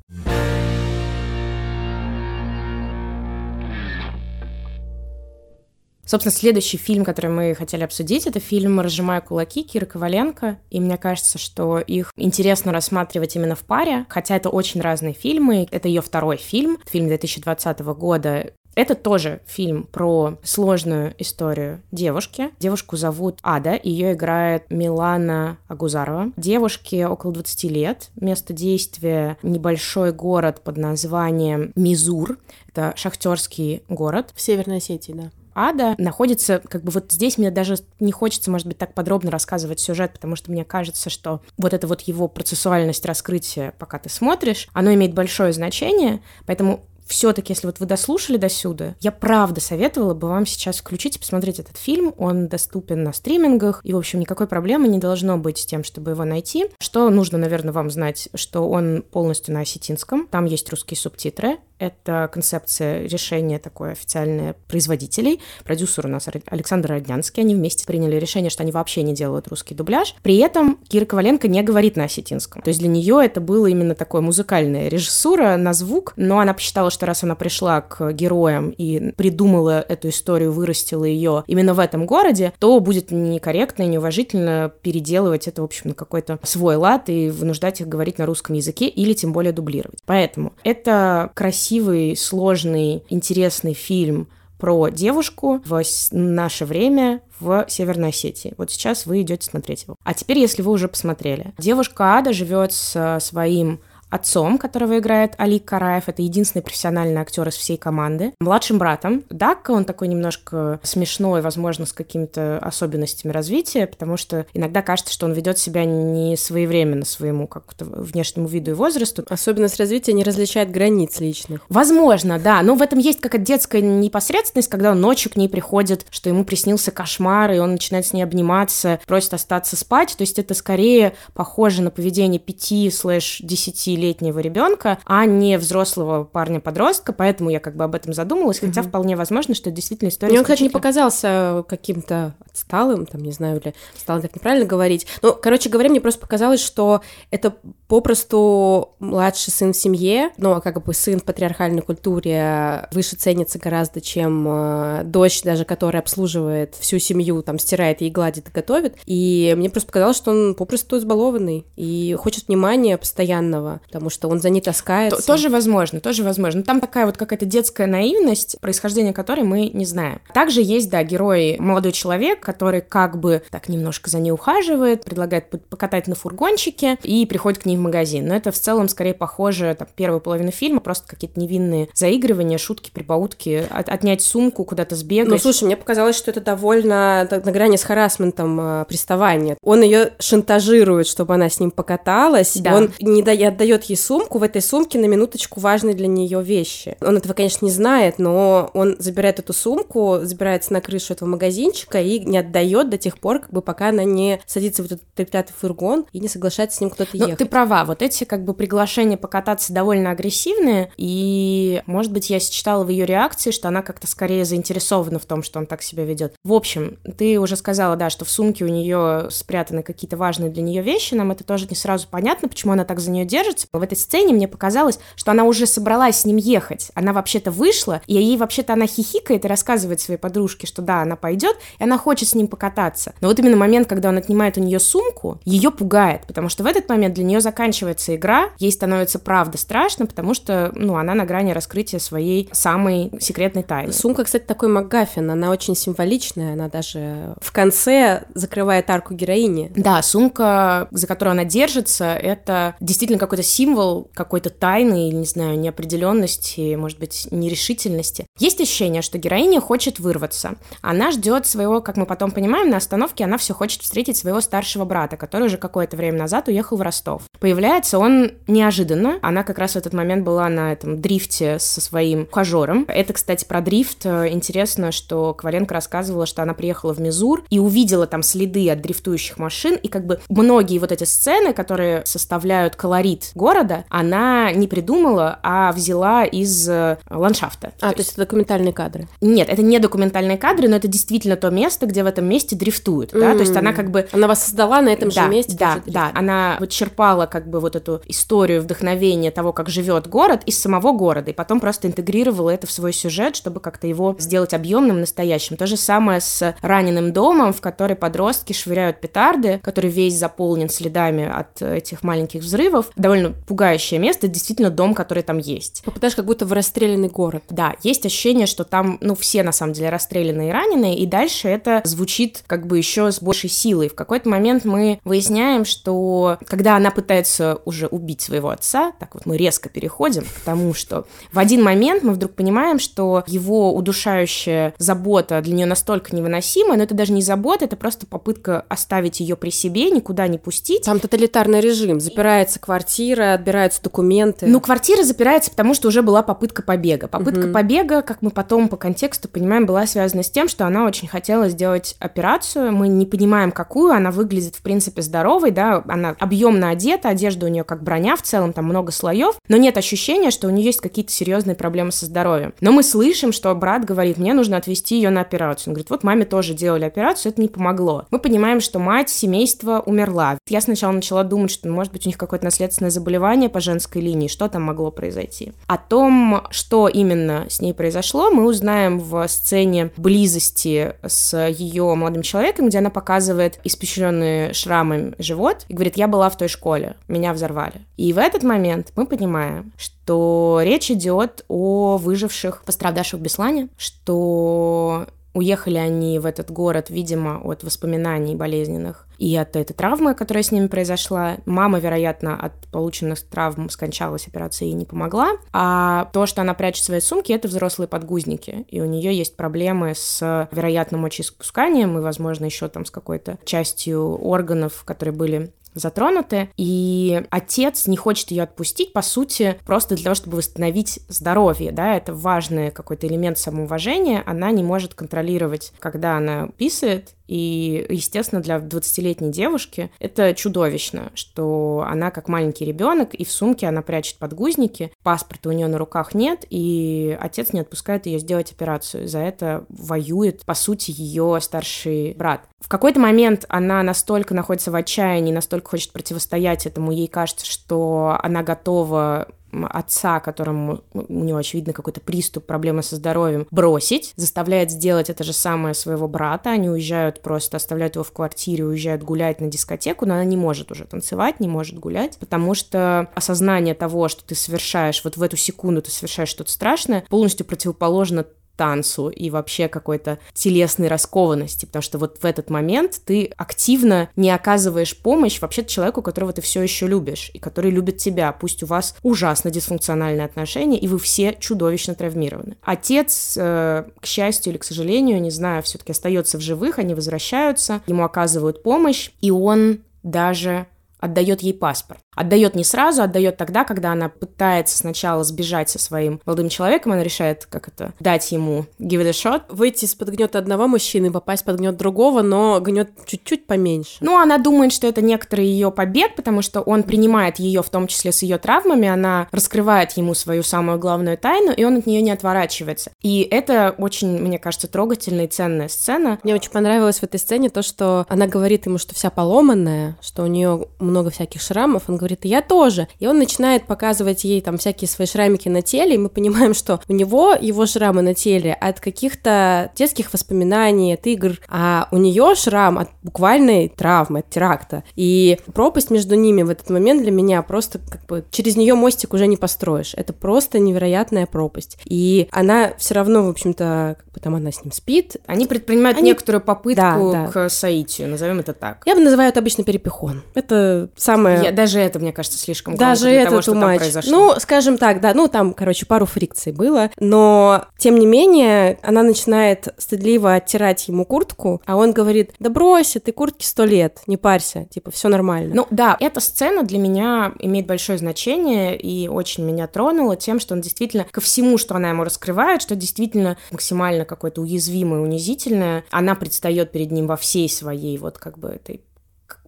[6.07, 10.59] Собственно, следующий фильм, который мы хотели обсудить, это фильм «Разжимая кулаки» Киры Коваленко.
[10.71, 15.67] И мне кажется, что их интересно рассматривать именно в паре, хотя это очень разные фильмы.
[15.73, 18.53] Это ее второй фильм, фильм 2020 года.
[18.77, 22.51] Это тоже фильм про сложную историю девушки.
[22.61, 26.31] Девушку зовут Ада, ее играет Милана Агузарова.
[26.37, 28.11] Девушке около 20 лет.
[28.21, 32.39] Место действия— небольшой город под названием Мизур.
[32.69, 34.31] Это шахтерский город.
[34.37, 38.67] В Северной Осетии, да ада находится, как бы вот здесь мне даже не хочется, может
[38.67, 43.05] быть, так подробно рассказывать сюжет, потому что мне кажется, что вот эта вот его процессуальность
[43.07, 48.49] раскрытия, пока ты смотришь, оно имеет большое значение, поэтому все-таки, если вот вы дослушали до
[48.49, 52.13] сюда, я правда советовала бы вам сейчас включить и посмотреть этот фильм.
[52.19, 56.11] Он доступен на стримингах, и, в общем, никакой проблемы не должно быть с тем, чтобы
[56.11, 56.67] его найти.
[56.79, 62.29] Что нужно, наверное, вам знать, что он полностью на осетинском, там есть русские субтитры, это
[62.33, 65.41] концепция решения такое официальное производителей.
[65.65, 67.43] Продюсер у нас Александр Роднянский.
[67.43, 70.15] Они вместе приняли решение, что они вообще не делают русский дубляж.
[70.23, 72.63] При этом Кира Коваленко не говорит на осетинском.
[72.63, 76.91] То есть для нее это было именно такое музыкальная режиссура на звук, но она посчитала,
[76.91, 82.07] что раз она пришла к героям и придумала эту историю, вырастила ее именно в этом
[82.07, 87.29] городе, то будет некорректно и неуважительно переделывать это, в общем, на какой-то свой лад и
[87.29, 89.99] вынуждать их говорить на русском языке или тем более дублировать.
[90.07, 98.55] Поэтому это красиво красивый, сложный, интересный фильм про девушку в наше время в Северной Осетии.
[98.57, 99.97] Вот сейчас вы идете смотреть его.
[100.05, 101.55] А теперь, если вы уже посмотрели.
[101.59, 107.55] Девушка Ада живет с своим отцом, которого играет Али Караев, это единственный профессиональный актер из
[107.55, 114.17] всей команды, младшим братом Дакка, он такой немножко смешной, возможно, с какими-то особенностями развития, потому
[114.17, 119.25] что иногда кажется, что он ведет себя не своевременно своему как-то внешнему виду и возрасту.
[119.29, 121.63] Особенность развития не различает границ личных.
[121.69, 126.07] Возможно, да, но в этом есть какая-то детская непосредственность, когда он ночью к ней приходит,
[126.11, 130.39] что ему приснился кошмар, и он начинает с ней обниматься, просит остаться спать, то есть
[130.39, 137.77] это скорее похоже на поведение 5-10 летнего ребенка, а не взрослого парня-подростка, поэтому я как
[137.77, 138.89] бы об этом задумалась, хотя угу.
[138.89, 140.31] вполне возможно, что это действительно история.
[140.31, 145.07] Мне он, кстати, не показался каким-то отсталым, там, не знаю, или стало так неправильно говорить.
[145.23, 147.57] Ну, короче говоря, мне просто показалось, что это
[147.89, 154.01] попросту младший сын в семье, но как бы сын в патриархальной культуре выше ценится гораздо,
[154.01, 158.97] чем э, дочь даже, которая обслуживает всю семью, там, стирает ей, гладит и готовит.
[159.07, 164.41] И мне просто показалось, что он попросту избалованный и хочет внимания постоянного, потому что он
[164.41, 165.27] за ней таскается.
[165.27, 166.63] Тоже возможно, тоже возможно.
[166.63, 170.21] Там такая вот какая-то детская наивность, происхождение которой мы не знаем.
[170.35, 175.51] Также есть, да, герой молодой человек, который как бы так немножко за ней ухаживает, предлагает
[175.69, 178.27] покатать на фургончике и приходит к ней в магазин.
[178.27, 182.91] Но это в целом скорее похоже, там, первую половину фильма, просто какие-то невинные заигрывания, шутки,
[182.93, 185.29] прибаутки, от, отнять сумку, куда-то сбегать.
[185.29, 189.57] Ну, слушай, мне показалось, что это довольно на грани с харасментом э, приставания.
[189.63, 192.75] Он ее шантажирует, чтобы она с ним покаталась, да.
[192.75, 196.97] он не дает дает ей сумку, в этой сумке на минуточку важные для нее вещи.
[197.01, 202.01] Он этого, конечно, не знает, но он забирает эту сумку, забирается на крышу этого магазинчика
[202.01, 205.55] и не отдает до тех пор, как бы пока она не садится в этот треклятый
[205.59, 207.39] фургон и не соглашается с ним кто-то ехать.
[207.39, 212.85] Ты права, вот эти как бы приглашения покататься довольно агрессивные, и, может быть, я считала
[212.85, 216.35] в ее реакции, что она как-то скорее заинтересована в том, что он так себя ведет.
[216.45, 220.63] В общем, ты уже сказала, да, что в сумке у нее спрятаны какие-то важные для
[220.63, 223.83] нее вещи, нам это тоже не сразу понятно, почему она так за нее держится, в
[223.83, 226.91] этой сцене мне показалось, что она уже собралась с ним ехать.
[226.95, 231.17] Она вообще-то вышла, и ей вообще-то она хихикает и рассказывает своей подружке, что да, она
[231.17, 233.15] пойдет, и она хочет с ним покататься.
[233.21, 236.67] Но вот именно момент, когда он отнимает у нее сумку, ее пугает, потому что в
[236.67, 241.25] этот момент для нее заканчивается игра, ей становится правда страшно, потому что, ну, она на
[241.25, 243.93] грани раскрытия своей самой секретной тайны.
[243.93, 249.73] Сумка, кстати, такой МакГаффин, она очень символичная, она даже в конце закрывает арку героини.
[249.77, 256.75] Да, сумка, за которую она держится, это действительно какой-то символ какой-то тайны не знаю, неопределенности,
[256.75, 258.27] может быть, нерешительности.
[258.39, 260.57] Есть ощущение, что героиня хочет вырваться.
[260.83, 264.85] Она ждет своего, как мы потом понимаем, на остановке она все хочет встретить своего старшего
[264.85, 267.23] брата, который уже какое-то время назад уехал в Ростов.
[267.41, 269.19] Появляется он неожиданно.
[269.23, 272.85] Она как раз в этот момент была на этом дрифте со своим ухажером.
[272.89, 274.05] Это, кстати, про дрифт.
[274.05, 279.39] Интересно, что Коваленко рассказывала, что она приехала в Мизур и увидела там следы от дрифтующих
[279.39, 283.46] машин, и как бы многие вот эти сцены, которые составляют колорит города
[283.89, 287.73] она не придумала, а взяла из э, ландшафта.
[287.81, 289.09] А, то, то есть это документальные кадры?
[289.21, 293.13] Нет, это не документальные кадры, но это действительно то место, где в этом месте дрифтуют,
[293.13, 293.21] mm.
[293.21, 294.09] да, то есть она как бы...
[294.13, 295.57] Она воссоздала на этом да, же месте?
[295.59, 300.43] Да, да, она вот черпала как бы вот эту историю вдохновения того, как живет город
[300.47, 304.55] из самого города, и потом просто интегрировала это в свой сюжет, чтобы как-то его сделать
[304.55, 305.57] объемным, настоящим.
[305.57, 311.27] То же самое с раненым домом, в который подростки швыряют петарды, который весь заполнен следами
[311.27, 312.91] от этих маленьких взрывов.
[312.97, 315.83] Довольно пугающее место, действительно дом, который там есть.
[315.85, 317.45] Попадаешь как будто в расстрелянный город.
[317.51, 321.49] Да, есть ощущение, что там, ну, все на самом деле расстрелянные и раненые, и дальше
[321.49, 323.89] это звучит как бы еще с большей силой.
[323.89, 329.27] В какой-то момент мы выясняем, что когда она пытается уже убить своего отца, так вот
[329.27, 334.75] мы резко переходим к тому, что в один момент мы вдруг понимаем, что его удушающая
[334.79, 339.37] забота для нее настолько невыносима, но это даже не забота, это просто попытка оставить ее
[339.37, 340.85] при себе, никуда не пустить.
[340.85, 344.47] Там тоталитарный режим, запирается квартира, отбираются документы.
[344.47, 347.09] Ну, квартира запирается, потому что уже была попытка побега.
[347.09, 347.53] Попытка угу.
[347.53, 351.49] побега, как мы потом по контексту понимаем, была связана с тем, что она очень хотела
[351.49, 352.73] сделать операцию.
[352.73, 353.93] Мы не понимаем, какую.
[353.93, 358.23] Она выглядит, в принципе, здоровой, да, она объемно одета, одежда у нее как броня в
[358.23, 362.07] целом, там много слоев, но нет ощущения, что у нее есть какие-то серьезные проблемы со
[362.07, 362.55] здоровьем.
[362.61, 365.71] Но мы слышим, что брат говорит, мне нужно отвезти ее на операцию.
[365.71, 368.07] Он говорит, вот маме тоже делали операцию, это не помогло.
[368.11, 370.39] Мы понимаем, что мать семейства умерла.
[370.49, 373.06] Я сначала начала думать, что, может быть, у них какое-то наследственное заболевание
[373.49, 375.53] по женской линии, что там могло произойти.
[375.67, 382.23] О том, что именно с ней произошло, мы узнаем в сцене близости с ее молодым
[382.23, 387.33] человеком, где она показывает испещренный шрамами живот и говорит, я была в той школе, меня
[387.33, 387.87] взорвали.
[387.97, 395.07] И в этот момент мы понимаем, что речь идет о выживших, пострадавших в Беслане, что
[395.37, 400.51] Уехали они в этот город, видимо, от воспоминаний болезненных и от этой травмы, которая с
[400.51, 401.37] ними произошла.
[401.45, 405.33] Мама, вероятно, от полученных травм скончалась, операция ей не помогла.
[405.53, 408.65] А то, что она прячет в своей сумке, это взрослые подгузники.
[408.71, 414.17] И у нее есть проблемы с вероятным мочеиспусканием и, возможно, еще там с какой-то частью
[414.17, 420.15] органов, которые были затронуты, и отец не хочет ее отпустить, по сути, просто для того,
[420.15, 426.49] чтобы восстановить здоровье, да, это важный какой-то элемент самоуважения, она не может контролировать, когда она
[426.57, 433.31] писает, и, естественно, для 20-летней девушки это чудовищно, что она как маленький ребенок, и в
[433.31, 438.19] сумке она прячет подгузники, паспорта у нее на руках нет, и отец не отпускает ее
[438.19, 439.09] сделать операцию.
[439.09, 442.43] За это воюет, по сути, ее старший брат.
[442.61, 448.19] В какой-то момент она настолько находится в отчаянии, настолько хочет противостоять этому, ей кажется, что
[448.23, 455.11] она готова отца, которому у него, очевидно, какой-то приступ, проблемы со здоровьем, бросить, заставляет сделать
[455.11, 459.49] это же самое своего брата, они уезжают просто, оставляют его в квартире, уезжают гулять на
[459.49, 464.25] дискотеку, но она не может уже танцевать, не может гулять, потому что осознание того, что
[464.25, 469.69] ты совершаешь, вот в эту секунду ты совершаешь что-то страшное, полностью противоположно танцу и вообще
[469.69, 475.65] какой-то телесной раскованности, потому что вот в этот момент ты активно не оказываешь помощь вообще
[475.65, 480.25] человеку, которого ты все еще любишь и который любит тебя, пусть у вас ужасно дисфункциональные
[480.25, 482.57] отношения и вы все чудовищно травмированы.
[482.63, 487.83] Отец, э, к счастью или к сожалению, не знаю, все-таки остается в живых, они возвращаются,
[487.87, 490.67] ему оказывают помощь, и он даже
[491.01, 492.01] отдает ей паспорт.
[492.15, 497.03] Отдает не сразу, отдает тогда, когда она пытается сначала сбежать со своим молодым человеком, она
[497.03, 499.43] решает, как это, дать ему give it a shot.
[499.49, 503.99] Выйти из-под гнета одного мужчины, попасть под гнет другого, но гнет чуть-чуть поменьше.
[504.01, 507.87] Ну, она думает, что это некоторый ее побег, потому что он принимает ее, в том
[507.87, 512.01] числе с ее травмами, она раскрывает ему свою самую главную тайну, и он от нее
[512.01, 512.91] не отворачивается.
[513.03, 516.19] И это очень, мне кажется, трогательная и ценная сцена.
[516.23, 520.23] Мне очень понравилось в этой сцене то, что она говорит ему, что вся поломанная, что
[520.23, 521.85] у нее много всяких шрамов.
[521.89, 522.89] Он говорит, я тоже.
[522.99, 526.81] И он начинает показывать ей там всякие свои шрамики на теле, и мы понимаем, что
[526.89, 532.35] у него его шрамы на теле от каких-то детских воспоминаний, от игр, а у нее
[532.35, 534.85] шрам от буквальной травмы, от теракта.
[534.95, 539.15] И пропасть между ними в этот момент для меня просто как бы через нее мостик
[539.15, 539.95] уже не построишь.
[539.97, 541.79] Это просто невероятная пропасть.
[541.85, 545.17] И она все равно, в общем-то, как бы там она с ним спит.
[545.27, 546.11] Они предпринимают Они...
[546.11, 547.27] некоторую попытку да, да.
[547.29, 548.83] к соитию, назовем это так.
[548.87, 550.23] Я бы называю это обычно перепихон.
[550.35, 551.43] Это самое...
[551.43, 554.11] Я, даже это, мне кажется, слишком Даже это того, что произошло.
[554.11, 559.03] Ну, скажем так, да, ну там, короче, пару фрикций было, но, тем не менее, она
[559.03, 564.17] начинает стыдливо оттирать ему куртку, а он говорит, да брось, ты куртки сто лет, не
[564.17, 565.55] парься, типа, все нормально.
[565.55, 570.55] Ну да, эта сцена для меня имеет большое значение и очень меня тронула тем, что
[570.55, 576.15] он действительно ко всему, что она ему раскрывает, что действительно максимально какое-то уязвимое, унизительное, она
[576.15, 578.81] предстает перед ним во всей своей вот как бы этой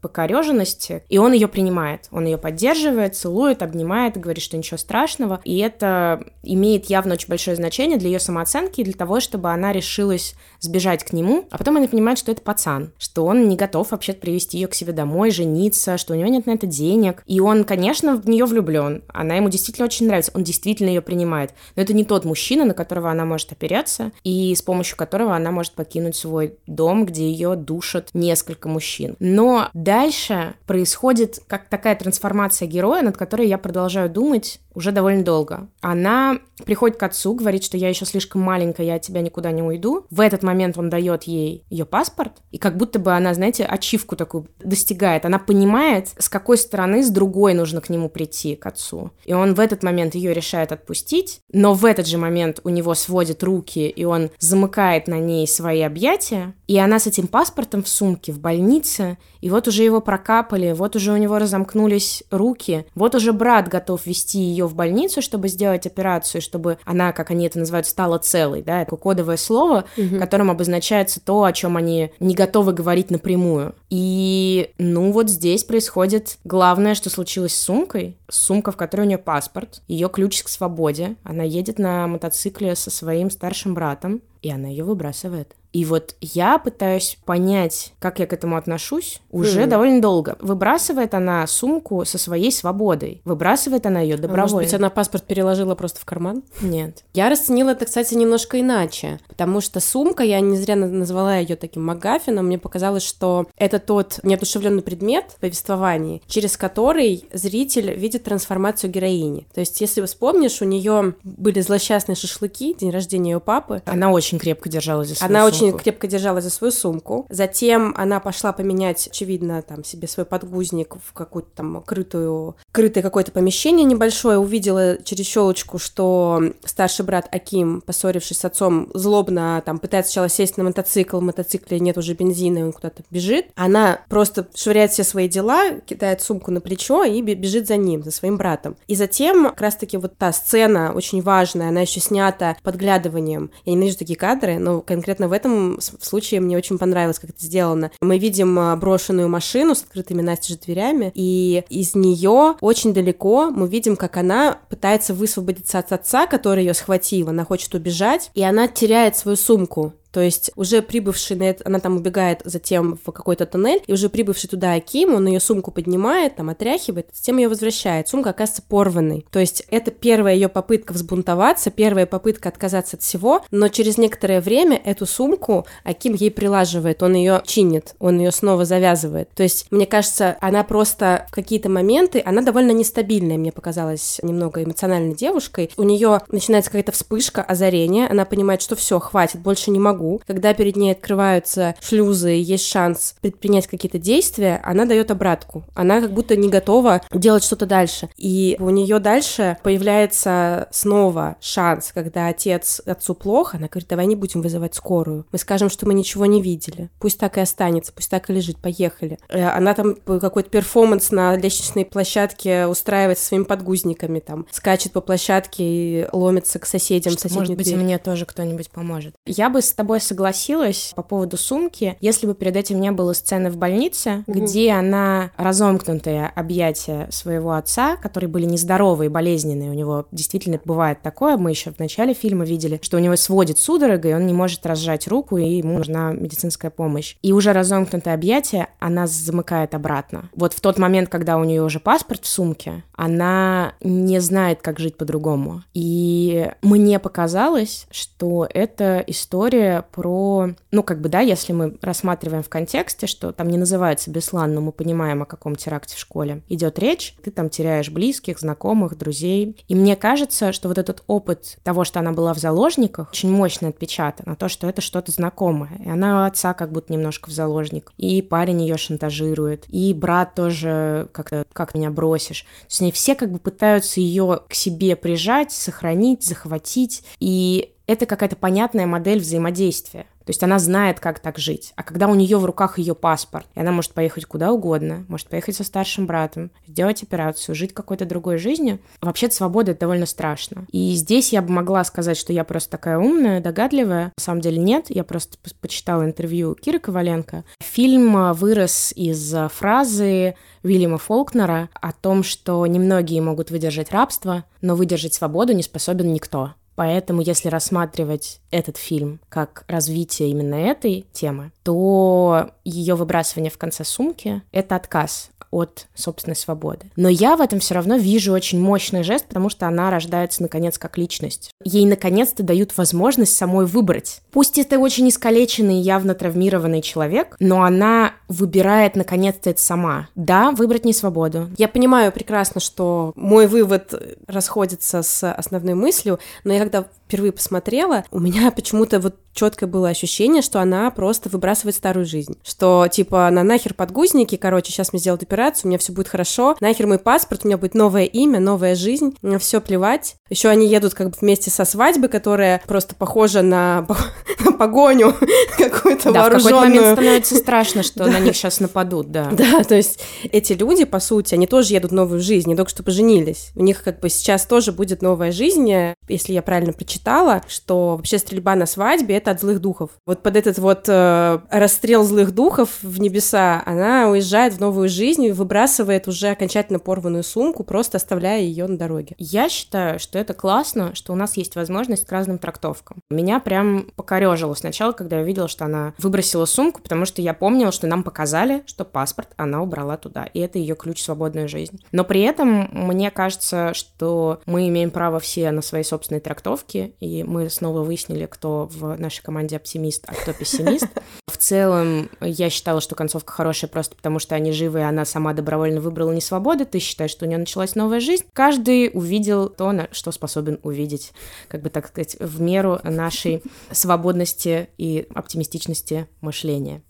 [0.00, 2.08] покореженности, и он ее принимает.
[2.10, 5.40] Он ее поддерживает, целует, обнимает, говорит, что ничего страшного.
[5.44, 9.72] И это имеет явно очень большое значение для ее самооценки и для того, чтобы она
[9.72, 11.46] решилась сбежать к нему.
[11.50, 14.74] А потом она понимает, что это пацан, что он не готов вообще привести ее к
[14.74, 17.22] себе домой, жениться, что у него нет на это денег.
[17.26, 19.02] И он, конечно, в нее влюблен.
[19.08, 20.32] Она ему действительно очень нравится.
[20.34, 21.54] Он действительно ее принимает.
[21.76, 25.50] Но это не тот мужчина, на которого она может опереться, и с помощью которого она
[25.50, 29.16] может покинуть свой дом, где ее душат несколько мужчин.
[29.18, 35.70] Но дальше происходит как такая трансформация героя, над которой я продолжаю думать уже довольно долго.
[35.80, 39.62] Она приходит к отцу, говорит, что я еще слишком маленькая, я от тебя никуда не
[39.62, 40.04] уйду.
[40.10, 44.14] В этот момент он дает ей ее паспорт, и как будто бы она, знаете, ачивку
[44.14, 45.24] такую достигает.
[45.24, 49.10] Она понимает, с какой стороны, с другой нужно к нему прийти, к отцу.
[49.24, 52.94] И он в этот момент ее решает отпустить, но в этот же момент у него
[52.94, 57.88] сводят руки, и он замыкает на ней свои объятия, и она с этим паспортом в
[57.88, 63.14] сумке в больнице, и вот уже его прокапали, вот уже у него разомкнулись руки, вот
[63.14, 67.58] уже брат готов вести ее в больницу, чтобы сделать операцию, чтобы она, как они это
[67.58, 70.18] называют, стала целой, да, это кодовое слово, угу.
[70.18, 73.74] которым обозначается то, о чем они не готовы говорить напрямую.
[73.90, 79.18] И, ну, вот здесь происходит главное, что случилось с сумкой, сумка, в которой у нее
[79.18, 84.68] паспорт, ее ключ к свободе, она едет на мотоцикле со своим старшим братом, и она
[84.68, 85.54] ее выбрасывает.
[85.72, 89.66] И вот я пытаюсь понять, как я к этому отношусь уже mm.
[89.66, 90.36] довольно долго.
[90.40, 93.20] Выбрасывает она сумку со своей свободой.
[93.24, 94.44] Выбрасывает она ее добровольно.
[94.44, 96.42] А может быть, она паспорт переложила просто в карман?
[96.62, 97.04] Нет.
[97.12, 99.20] Я расценила это, кстати, немножко иначе.
[99.28, 104.20] Потому что сумка, я не зря назвала ее таким магафином, мне показалось, что это тот
[104.22, 109.46] неодушевленный предмет в повествовании, через который зритель видит трансформацию героини.
[109.54, 113.82] То есть, если вспомнишь, у нее были злосчастные шашлыки, день рождения ее папы.
[113.86, 115.66] Она очень крепко держалась за свою Она сумку.
[115.66, 117.26] очень крепко держалась за свою сумку.
[117.30, 123.32] Затем она пошла поменять, очевидно, там себе свой подгузник в какую-то там крытую, крытое какое-то
[123.32, 130.12] помещение небольшое, увидела через щелочку, что старший брат Аким, поссорившись с отцом, злобно там пытается
[130.12, 133.46] сначала сесть на мотоцикл, в мотоцикле нет уже бензина, и он куда-то бежит.
[133.54, 133.67] Она
[134.08, 138.36] просто швыряет все свои дела, кидает сумку на плечо и бежит за ним, за своим
[138.36, 138.76] братом.
[138.86, 143.50] И затем как раз-таки вот та сцена очень важная, она еще снята подглядыванием.
[143.64, 147.90] Я ненавижу такие кадры, но конкретно в этом случае мне очень понравилось, как это сделано.
[148.00, 153.68] Мы видим а, брошенную машину с открытыми настежь дверями, и из нее очень далеко мы
[153.68, 157.28] видим, как она пытается высвободиться от отца, который ее схватил.
[157.28, 159.94] Она хочет убежать, и она теряет свою сумку.
[160.18, 164.08] То есть уже прибывший на это, она там убегает затем в какой-то тоннель, и уже
[164.08, 168.08] прибывший туда Аким, он ее сумку поднимает, там отряхивает, затем ее возвращает.
[168.08, 169.24] Сумка оказывается порванной.
[169.30, 174.40] То есть это первая ее попытка взбунтоваться, первая попытка отказаться от всего, но через некоторое
[174.40, 179.30] время эту сумку Аким ей прилаживает, он ее чинит, он ее снова завязывает.
[179.36, 184.64] То есть, мне кажется, она просто в какие-то моменты, она довольно нестабильная, мне показалась немного
[184.64, 185.70] эмоциональной девушкой.
[185.76, 190.20] У нее начинается какая-то вспышка, озарение, она понимает, что все, хватит, больше не могу могу.
[190.26, 195.64] Когда перед ней открываются шлюзы и есть шанс предпринять какие-то действия, она дает обратку.
[195.74, 198.08] Она как будто не готова делать что-то дальше.
[198.16, 204.16] И у нее дальше появляется снова шанс, когда отец отцу плохо, она говорит, давай не
[204.16, 205.26] будем вызывать скорую.
[205.32, 206.90] Мы скажем, что мы ничего не видели.
[207.00, 209.18] Пусть так и останется, пусть так и лежит, поехали.
[209.28, 215.00] Э, она там какой-то перформанс на лестничной площадке устраивает со своими подгузниками, там, скачет по
[215.00, 217.12] площадке и ломится к соседям.
[217.12, 217.78] Что, может быть, дверь.
[217.78, 219.14] мне тоже кто-нибудь поможет.
[219.26, 223.14] Я бы с тобой тобой согласилась по поводу сумки, если бы перед этим не было
[223.14, 224.40] сцены в больнице, угу.
[224.40, 231.38] где она разомкнутые объятия своего отца, которые были нездоровые, болезненные, у него действительно бывает такое,
[231.38, 234.66] мы еще в начале фильма видели, что у него сводит судорога, и он не может
[234.66, 237.16] разжать руку, и ему нужна медицинская помощь.
[237.22, 240.28] И уже разомкнутые объятия она замыкает обратно.
[240.34, 244.78] Вот в тот момент, когда у нее уже паспорт в сумке, она не знает, как
[244.80, 245.62] жить по-другому.
[245.72, 252.48] И мне показалось, что эта история про, ну, как бы, да, если мы рассматриваем в
[252.48, 256.78] контексте, что там не называется Беслан, но мы понимаем, о каком теракте в школе идет
[256.78, 259.56] речь, ты там теряешь близких, знакомых, друзей.
[259.68, 263.68] И мне кажется, что вот этот опыт того, что она была в заложниках, очень мощно
[263.68, 265.70] отпечатан на то, что это что-то знакомое.
[265.84, 267.92] И она отца как будто немножко в заложник.
[267.96, 269.64] И парень ее шантажирует.
[269.68, 272.42] И брат тоже как-то, как меня бросишь.
[272.42, 277.04] То есть они все как бы пытаются ее к себе прижать, сохранить, захватить.
[277.20, 280.02] И это какая-то понятная модель взаимодействия.
[280.28, 281.72] То есть она знает, как так жить.
[281.74, 285.28] А когда у нее в руках ее паспорт, и она может поехать куда угодно, может
[285.28, 290.66] поехать со старшим братом, сделать операцию, жить какой-то другой жизнью, вообще свобода— это довольно страшно.
[290.70, 294.12] И здесь я бы могла сказать, что я просто такая умная, догадливая.
[294.18, 297.44] На самом деле нет, я просто почитала интервью Киры Коваленко.
[297.60, 304.44] Фильм а, вырос из а, фразы Уильяма Фолкнера о том, что немногие могут выдержать рабство,
[304.60, 306.52] но выдержать свободу не способен никто.
[306.78, 313.82] Поэтому, если рассматривать этот фильм как развитие именно этой темы, то ее выбрасывание в конце
[313.82, 316.86] сумки— это отказ от собственной свободы.
[316.96, 320.78] Но я в этом все равно вижу очень мощный жест, потому что она рождается, наконец,
[320.78, 321.50] как личность.
[321.64, 324.20] Ей, наконец-то, дают возможность самой выбрать.
[324.30, 330.08] Пусть это очень искалеченный, явно травмированный человек, но она выбирает, наконец-то, это сама.
[330.14, 331.50] Да, выбрать не свободу.
[331.56, 333.94] Я понимаю прекрасно, что мой вывод
[334.26, 339.88] расходится с основной мыслью, но я когда впервые посмотрела, у меня почему-то вот четкое было
[339.88, 342.36] ощущение, что она просто выбрасывает старую жизнь.
[342.42, 346.56] Что, типа, на нахер подгузники, короче, сейчас мне сделают операцию, у меня все будет хорошо,
[346.60, 350.16] нахер мой паспорт, у меня будет новое имя, новая жизнь, мне все плевать.
[350.30, 353.86] Еще они едут как бы вместе со свадьбы, которая просто похожа на,
[354.44, 355.14] на погоню
[355.58, 356.40] какую-то да, вооруженную.
[356.40, 359.30] в какой-то момент становится страшно, что на них сейчас нападут, да.
[359.32, 362.70] Да, то есть эти люди, по сути, они тоже едут в новую жизнь, не только
[362.70, 363.50] что поженились.
[363.54, 365.70] У них как бы сейчас тоже будет новая жизнь,
[366.08, 369.90] если я правильно прочитала, что вообще стрельба на свадьбе— это от злых духов.
[370.06, 375.27] Вот под этот вот э, расстрел злых духов в небеса она уезжает в новую жизнь
[375.28, 379.14] и выбрасывает уже окончательно порванную сумку, просто оставляя ее на дороге.
[379.18, 382.98] Я считаю, что это классно, что у нас есть возможность к разным трактовкам.
[383.10, 387.72] Меня прям покорежило сначала, когда я увидела, что она выбросила сумку, потому что я помнила,
[387.72, 391.80] что нам показали, что паспорт она убрала туда, и это ее ключ в свободную жизнь.
[391.92, 397.22] Но при этом мне кажется, что мы имеем право все на свои собственные трактовки, и
[397.22, 400.88] мы снова выяснили, кто в нашей команде оптимист, а кто пессимист.
[401.26, 405.17] В целом, я считала, что концовка хорошая просто потому, что они живы, и она сама
[405.34, 406.66] добровольно выбрала не свободу.
[406.66, 408.24] Ты считаешь, что у нее началась новая жизнь.
[408.32, 411.12] Каждый увидел то, на что способен увидеть,
[411.48, 416.82] как бы так сказать, в меру нашей свободности и оптимистичности мышления.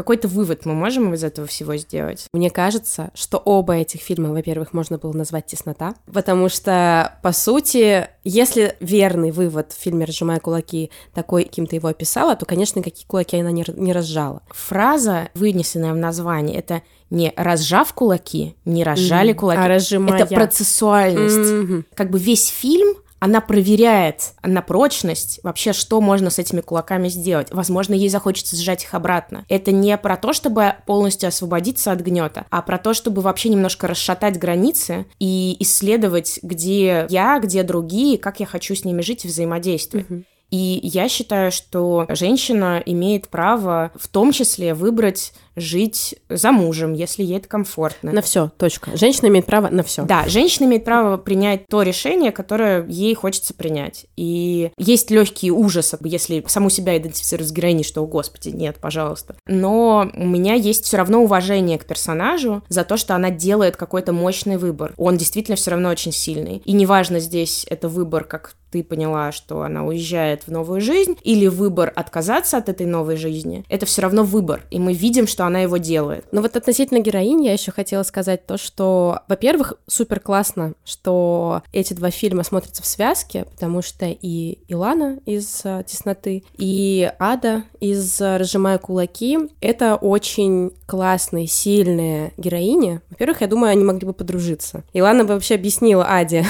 [0.00, 2.24] Какой-то вывод мы можем из этого всего сделать?
[2.32, 8.08] Мне кажется, что оба этих фильма, во-первых, можно было назвать «Теснота», потому что, по сути,
[8.24, 13.06] если верный вывод в фильме «Разжимая кулаки» такой, кем ты его описала, то, конечно, никакие
[13.06, 14.40] кулаки она не, не разжала.
[14.48, 16.80] Фраза, вынесенная в название, это
[17.10, 19.36] не разжав кулаки, не разжали mm-hmm.
[19.36, 19.60] кулаки.
[19.60, 20.22] А разжимая.
[20.24, 21.36] Это процессуальность.
[21.36, 21.84] Mm-hmm.
[21.94, 27.48] Как бы весь фильм она проверяет на прочность вообще, что можно с этими кулаками сделать.
[27.50, 29.44] Возможно, ей захочется сжать их обратно.
[29.48, 33.86] Это не про то, чтобы полностью освободиться от гнета, а про то, чтобы вообще немножко
[33.86, 39.28] расшатать границы и исследовать, где я, где другие, как я хочу с ними жить и
[39.28, 40.06] взаимодействовать.
[40.06, 40.24] Mm-hmm.
[40.50, 47.22] И я считаю, что женщина имеет право в том числе выбрать жить за мужем, если
[47.22, 48.12] ей это комфортно.
[48.12, 48.96] На все, точка.
[48.96, 50.02] Женщина имеет право на все.
[50.02, 54.06] Да, женщина имеет право принять то решение, которое ей хочется принять.
[54.16, 59.36] И есть легкий ужас, если саму себя идентифицировать с героиней, что, о господи, нет, пожалуйста.
[59.46, 64.12] Но у меня есть все равно уважение к персонажу за то, что она делает какой-то
[64.12, 64.94] мощный выбор.
[64.96, 66.62] Он действительно все равно очень сильный.
[66.64, 71.48] И неважно здесь это выбор, как ты поняла, что она уезжает в новую жизнь, или
[71.48, 74.62] выбор отказаться от этой новой жизни, это все равно выбор.
[74.70, 76.24] И мы видим, что она его делает.
[76.32, 81.94] Но вот относительно героинь я еще хотела сказать то, что, во-первых, супер классно, что эти
[81.94, 88.20] два фильма смотрятся в связке, потому что и Илана из э, «Тесноты», и Ада из
[88.20, 93.00] «Разжимая кулаки»— это очень классные, сильные героини.
[93.10, 94.84] Во-первых, я думаю, они могли бы подружиться.
[94.92, 96.44] Илана бы вообще объяснила Аде,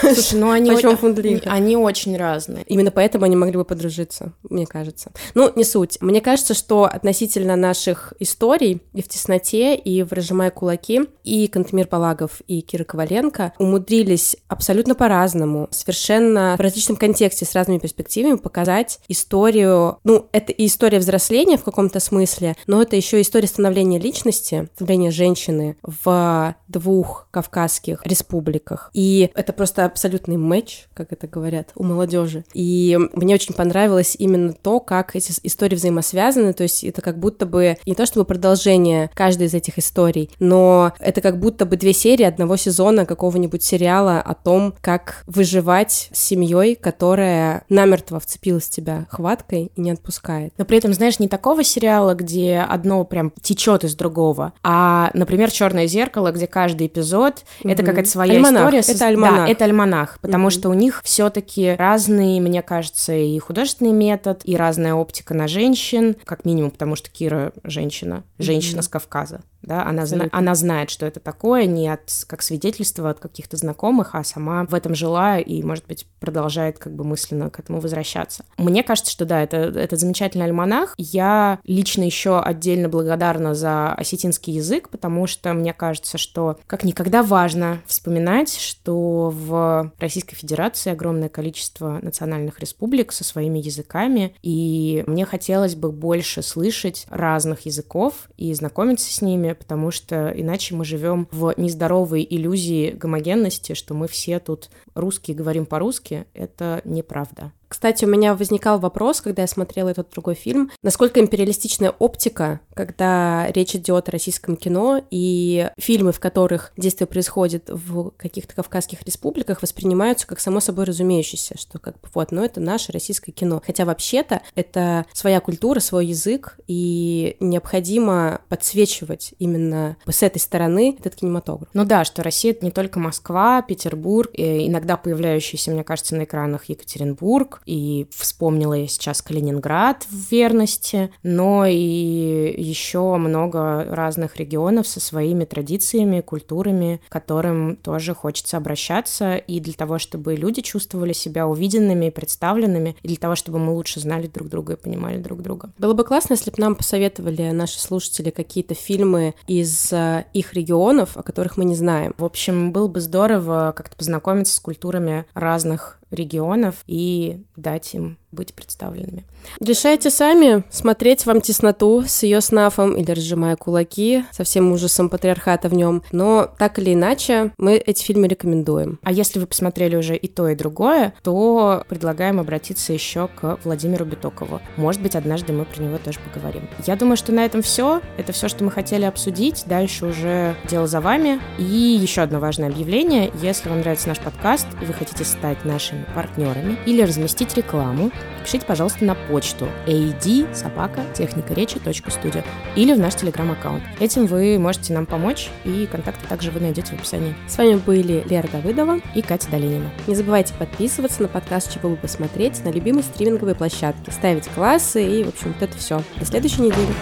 [0.00, 1.50] Слушай, ну они, почему фундлинка.
[1.50, 2.64] они очень разные.
[2.64, 5.12] Именно поэтому они могли бы подружиться, мне кажется.
[5.34, 5.98] Ну, не суть.
[6.00, 11.86] Мне кажется, что относительно наших историй и в «Тесноте», и в «Разжимая кулаки», и Кантемир
[11.86, 19.00] Палагов, и Кира Коваленко умудрились абсолютно по-разному, совершенно в различном контексте, с разными перспективами показать
[19.08, 24.68] историю, ну, это и история взросления в каком-то смысле, но это еще история становления личности,
[24.74, 28.90] становления женщины в двух кавказских республиках.
[28.94, 32.44] И это просто абсолютный матч, как это говорят, у молодежи.
[32.54, 37.46] И мне очень понравилось именно то, как эти истории взаимосвязаны, то есть это как будто
[37.46, 41.92] бы не то чтобы продолжение каждой из этих историй, но это как будто бы две
[41.92, 48.70] серии одного сезона какого-нибудь сериала о том, как выживать с семьей, которая намертво вцепилась в
[48.70, 50.52] тебя хваткой и не отпускает.
[50.58, 55.50] Но при этом, знаешь, не такого сериала, где одно прям течет из другого, а, например,
[55.50, 57.72] Черное зеркало, где каждый эпизод mm-hmm.
[57.72, 58.62] это какая-то своя альманах.
[58.62, 58.94] история.
[58.94, 59.46] Это альманах.
[59.46, 60.50] Да, это альманах, потому mm-hmm.
[60.50, 66.16] что у них все-таки разные, мне кажется, и художественный метод, и разная оптика на женщин,
[66.24, 67.95] как минимум, потому что Кира женщина,
[68.38, 68.82] женщина mm-hmm.
[68.82, 73.18] с Кавказа да, она, зна- она знает, что это такое, не от, как свидетельство от
[73.18, 77.58] каких-то знакомых, а сама в этом жила и, может быть, продолжает как бы мысленно к
[77.58, 78.44] этому возвращаться.
[78.56, 80.94] Мне кажется, что да, это, это замечательный альманах.
[80.96, 87.22] Я лично еще отдельно благодарна за осетинский язык, потому что мне кажется, что как никогда
[87.22, 95.24] важно вспоминать, что в Российской Федерации огромное количество национальных республик со своими языками, и мне
[95.24, 101.28] хотелось бы больше слышать разных языков и знакомиться с ними, потому что иначе мы живем
[101.30, 106.26] в нездоровой иллюзии гомогенности, что мы все тут русские говорим по-русски.
[106.34, 107.52] Это неправда.
[107.68, 113.50] Кстати, у меня возникал вопрос, когда я смотрела этот другой фильм, насколько империалистичная оптика, когда
[113.50, 119.62] речь идет о российском кино, и фильмы, в которых действие происходит в каких-то кавказских республиках,
[119.62, 123.60] воспринимаются как само собой разумеющееся, что как бы вот, ну это наше российское кино.
[123.64, 131.16] Хотя вообще-то это своя культура, свой язык, и необходимо подсвечивать именно с этой стороны этот
[131.16, 131.68] кинематограф.
[131.74, 136.24] Ну да, что Россия— это не только Москва, Петербург, и иногда появляющийся, мне кажется, на
[136.24, 144.86] экранах Екатеринбург, и вспомнила я сейчас Калининград в верности, но и еще много разных регионов
[144.86, 151.12] со своими традициями, культурами, к которым тоже хочется обращаться, и для того, чтобы люди чувствовали
[151.12, 155.18] себя увиденными и представленными, и для того, чтобы мы лучше знали друг друга и понимали
[155.18, 155.70] друг друга.
[155.78, 161.16] Было бы классно, если бы нам посоветовали наши слушатели какие-то фильмы из э, их регионов,
[161.16, 162.14] о которых мы не знаем.
[162.18, 168.54] В общем, было бы здорово как-то познакомиться с культурами разных регионов и дать им быть
[168.54, 169.24] представленными.
[169.60, 175.68] Решайте сами, смотреть вам тесноту с ее снафом или разжимая кулаки, со всем ужасом патриархата
[175.68, 176.02] в нем.
[176.12, 178.98] Но так или иначе, мы эти фильмы рекомендуем.
[179.02, 184.04] А если вы посмотрели уже и то, и другое, то предлагаем обратиться еще к Владимиру
[184.04, 184.60] Битокову.
[184.76, 186.68] Может быть, однажды мы про него тоже поговорим.
[186.86, 188.02] Я думаю, что на этом все.
[188.18, 189.64] Это все, что мы хотели обсудить.
[189.66, 191.40] Дальше уже дело за вами.
[191.58, 193.30] И еще одно важное объявление.
[193.40, 195.64] Если вам нравится наш подкаст и вы хотите стать
[195.96, 198.10] нашими партнерами или разместить рекламу,
[198.44, 201.78] пишите, пожалуйста, на почту ad собака техника речи
[202.08, 202.42] студио
[202.74, 203.82] или в наш телеграм-аккаунт.
[204.00, 207.34] Этим вы можете нам помочь, и контакты также вы найдете в описании.
[207.48, 209.90] С вами были Лера Давыдова и Катя Долинина.
[210.06, 215.24] Не забывайте подписываться на подкаст «Чего бы посмотреть» на любимой стриминговой площадке, ставить классы и,
[215.24, 216.02] в общем, вот это все.
[216.18, 216.94] До следующей недели.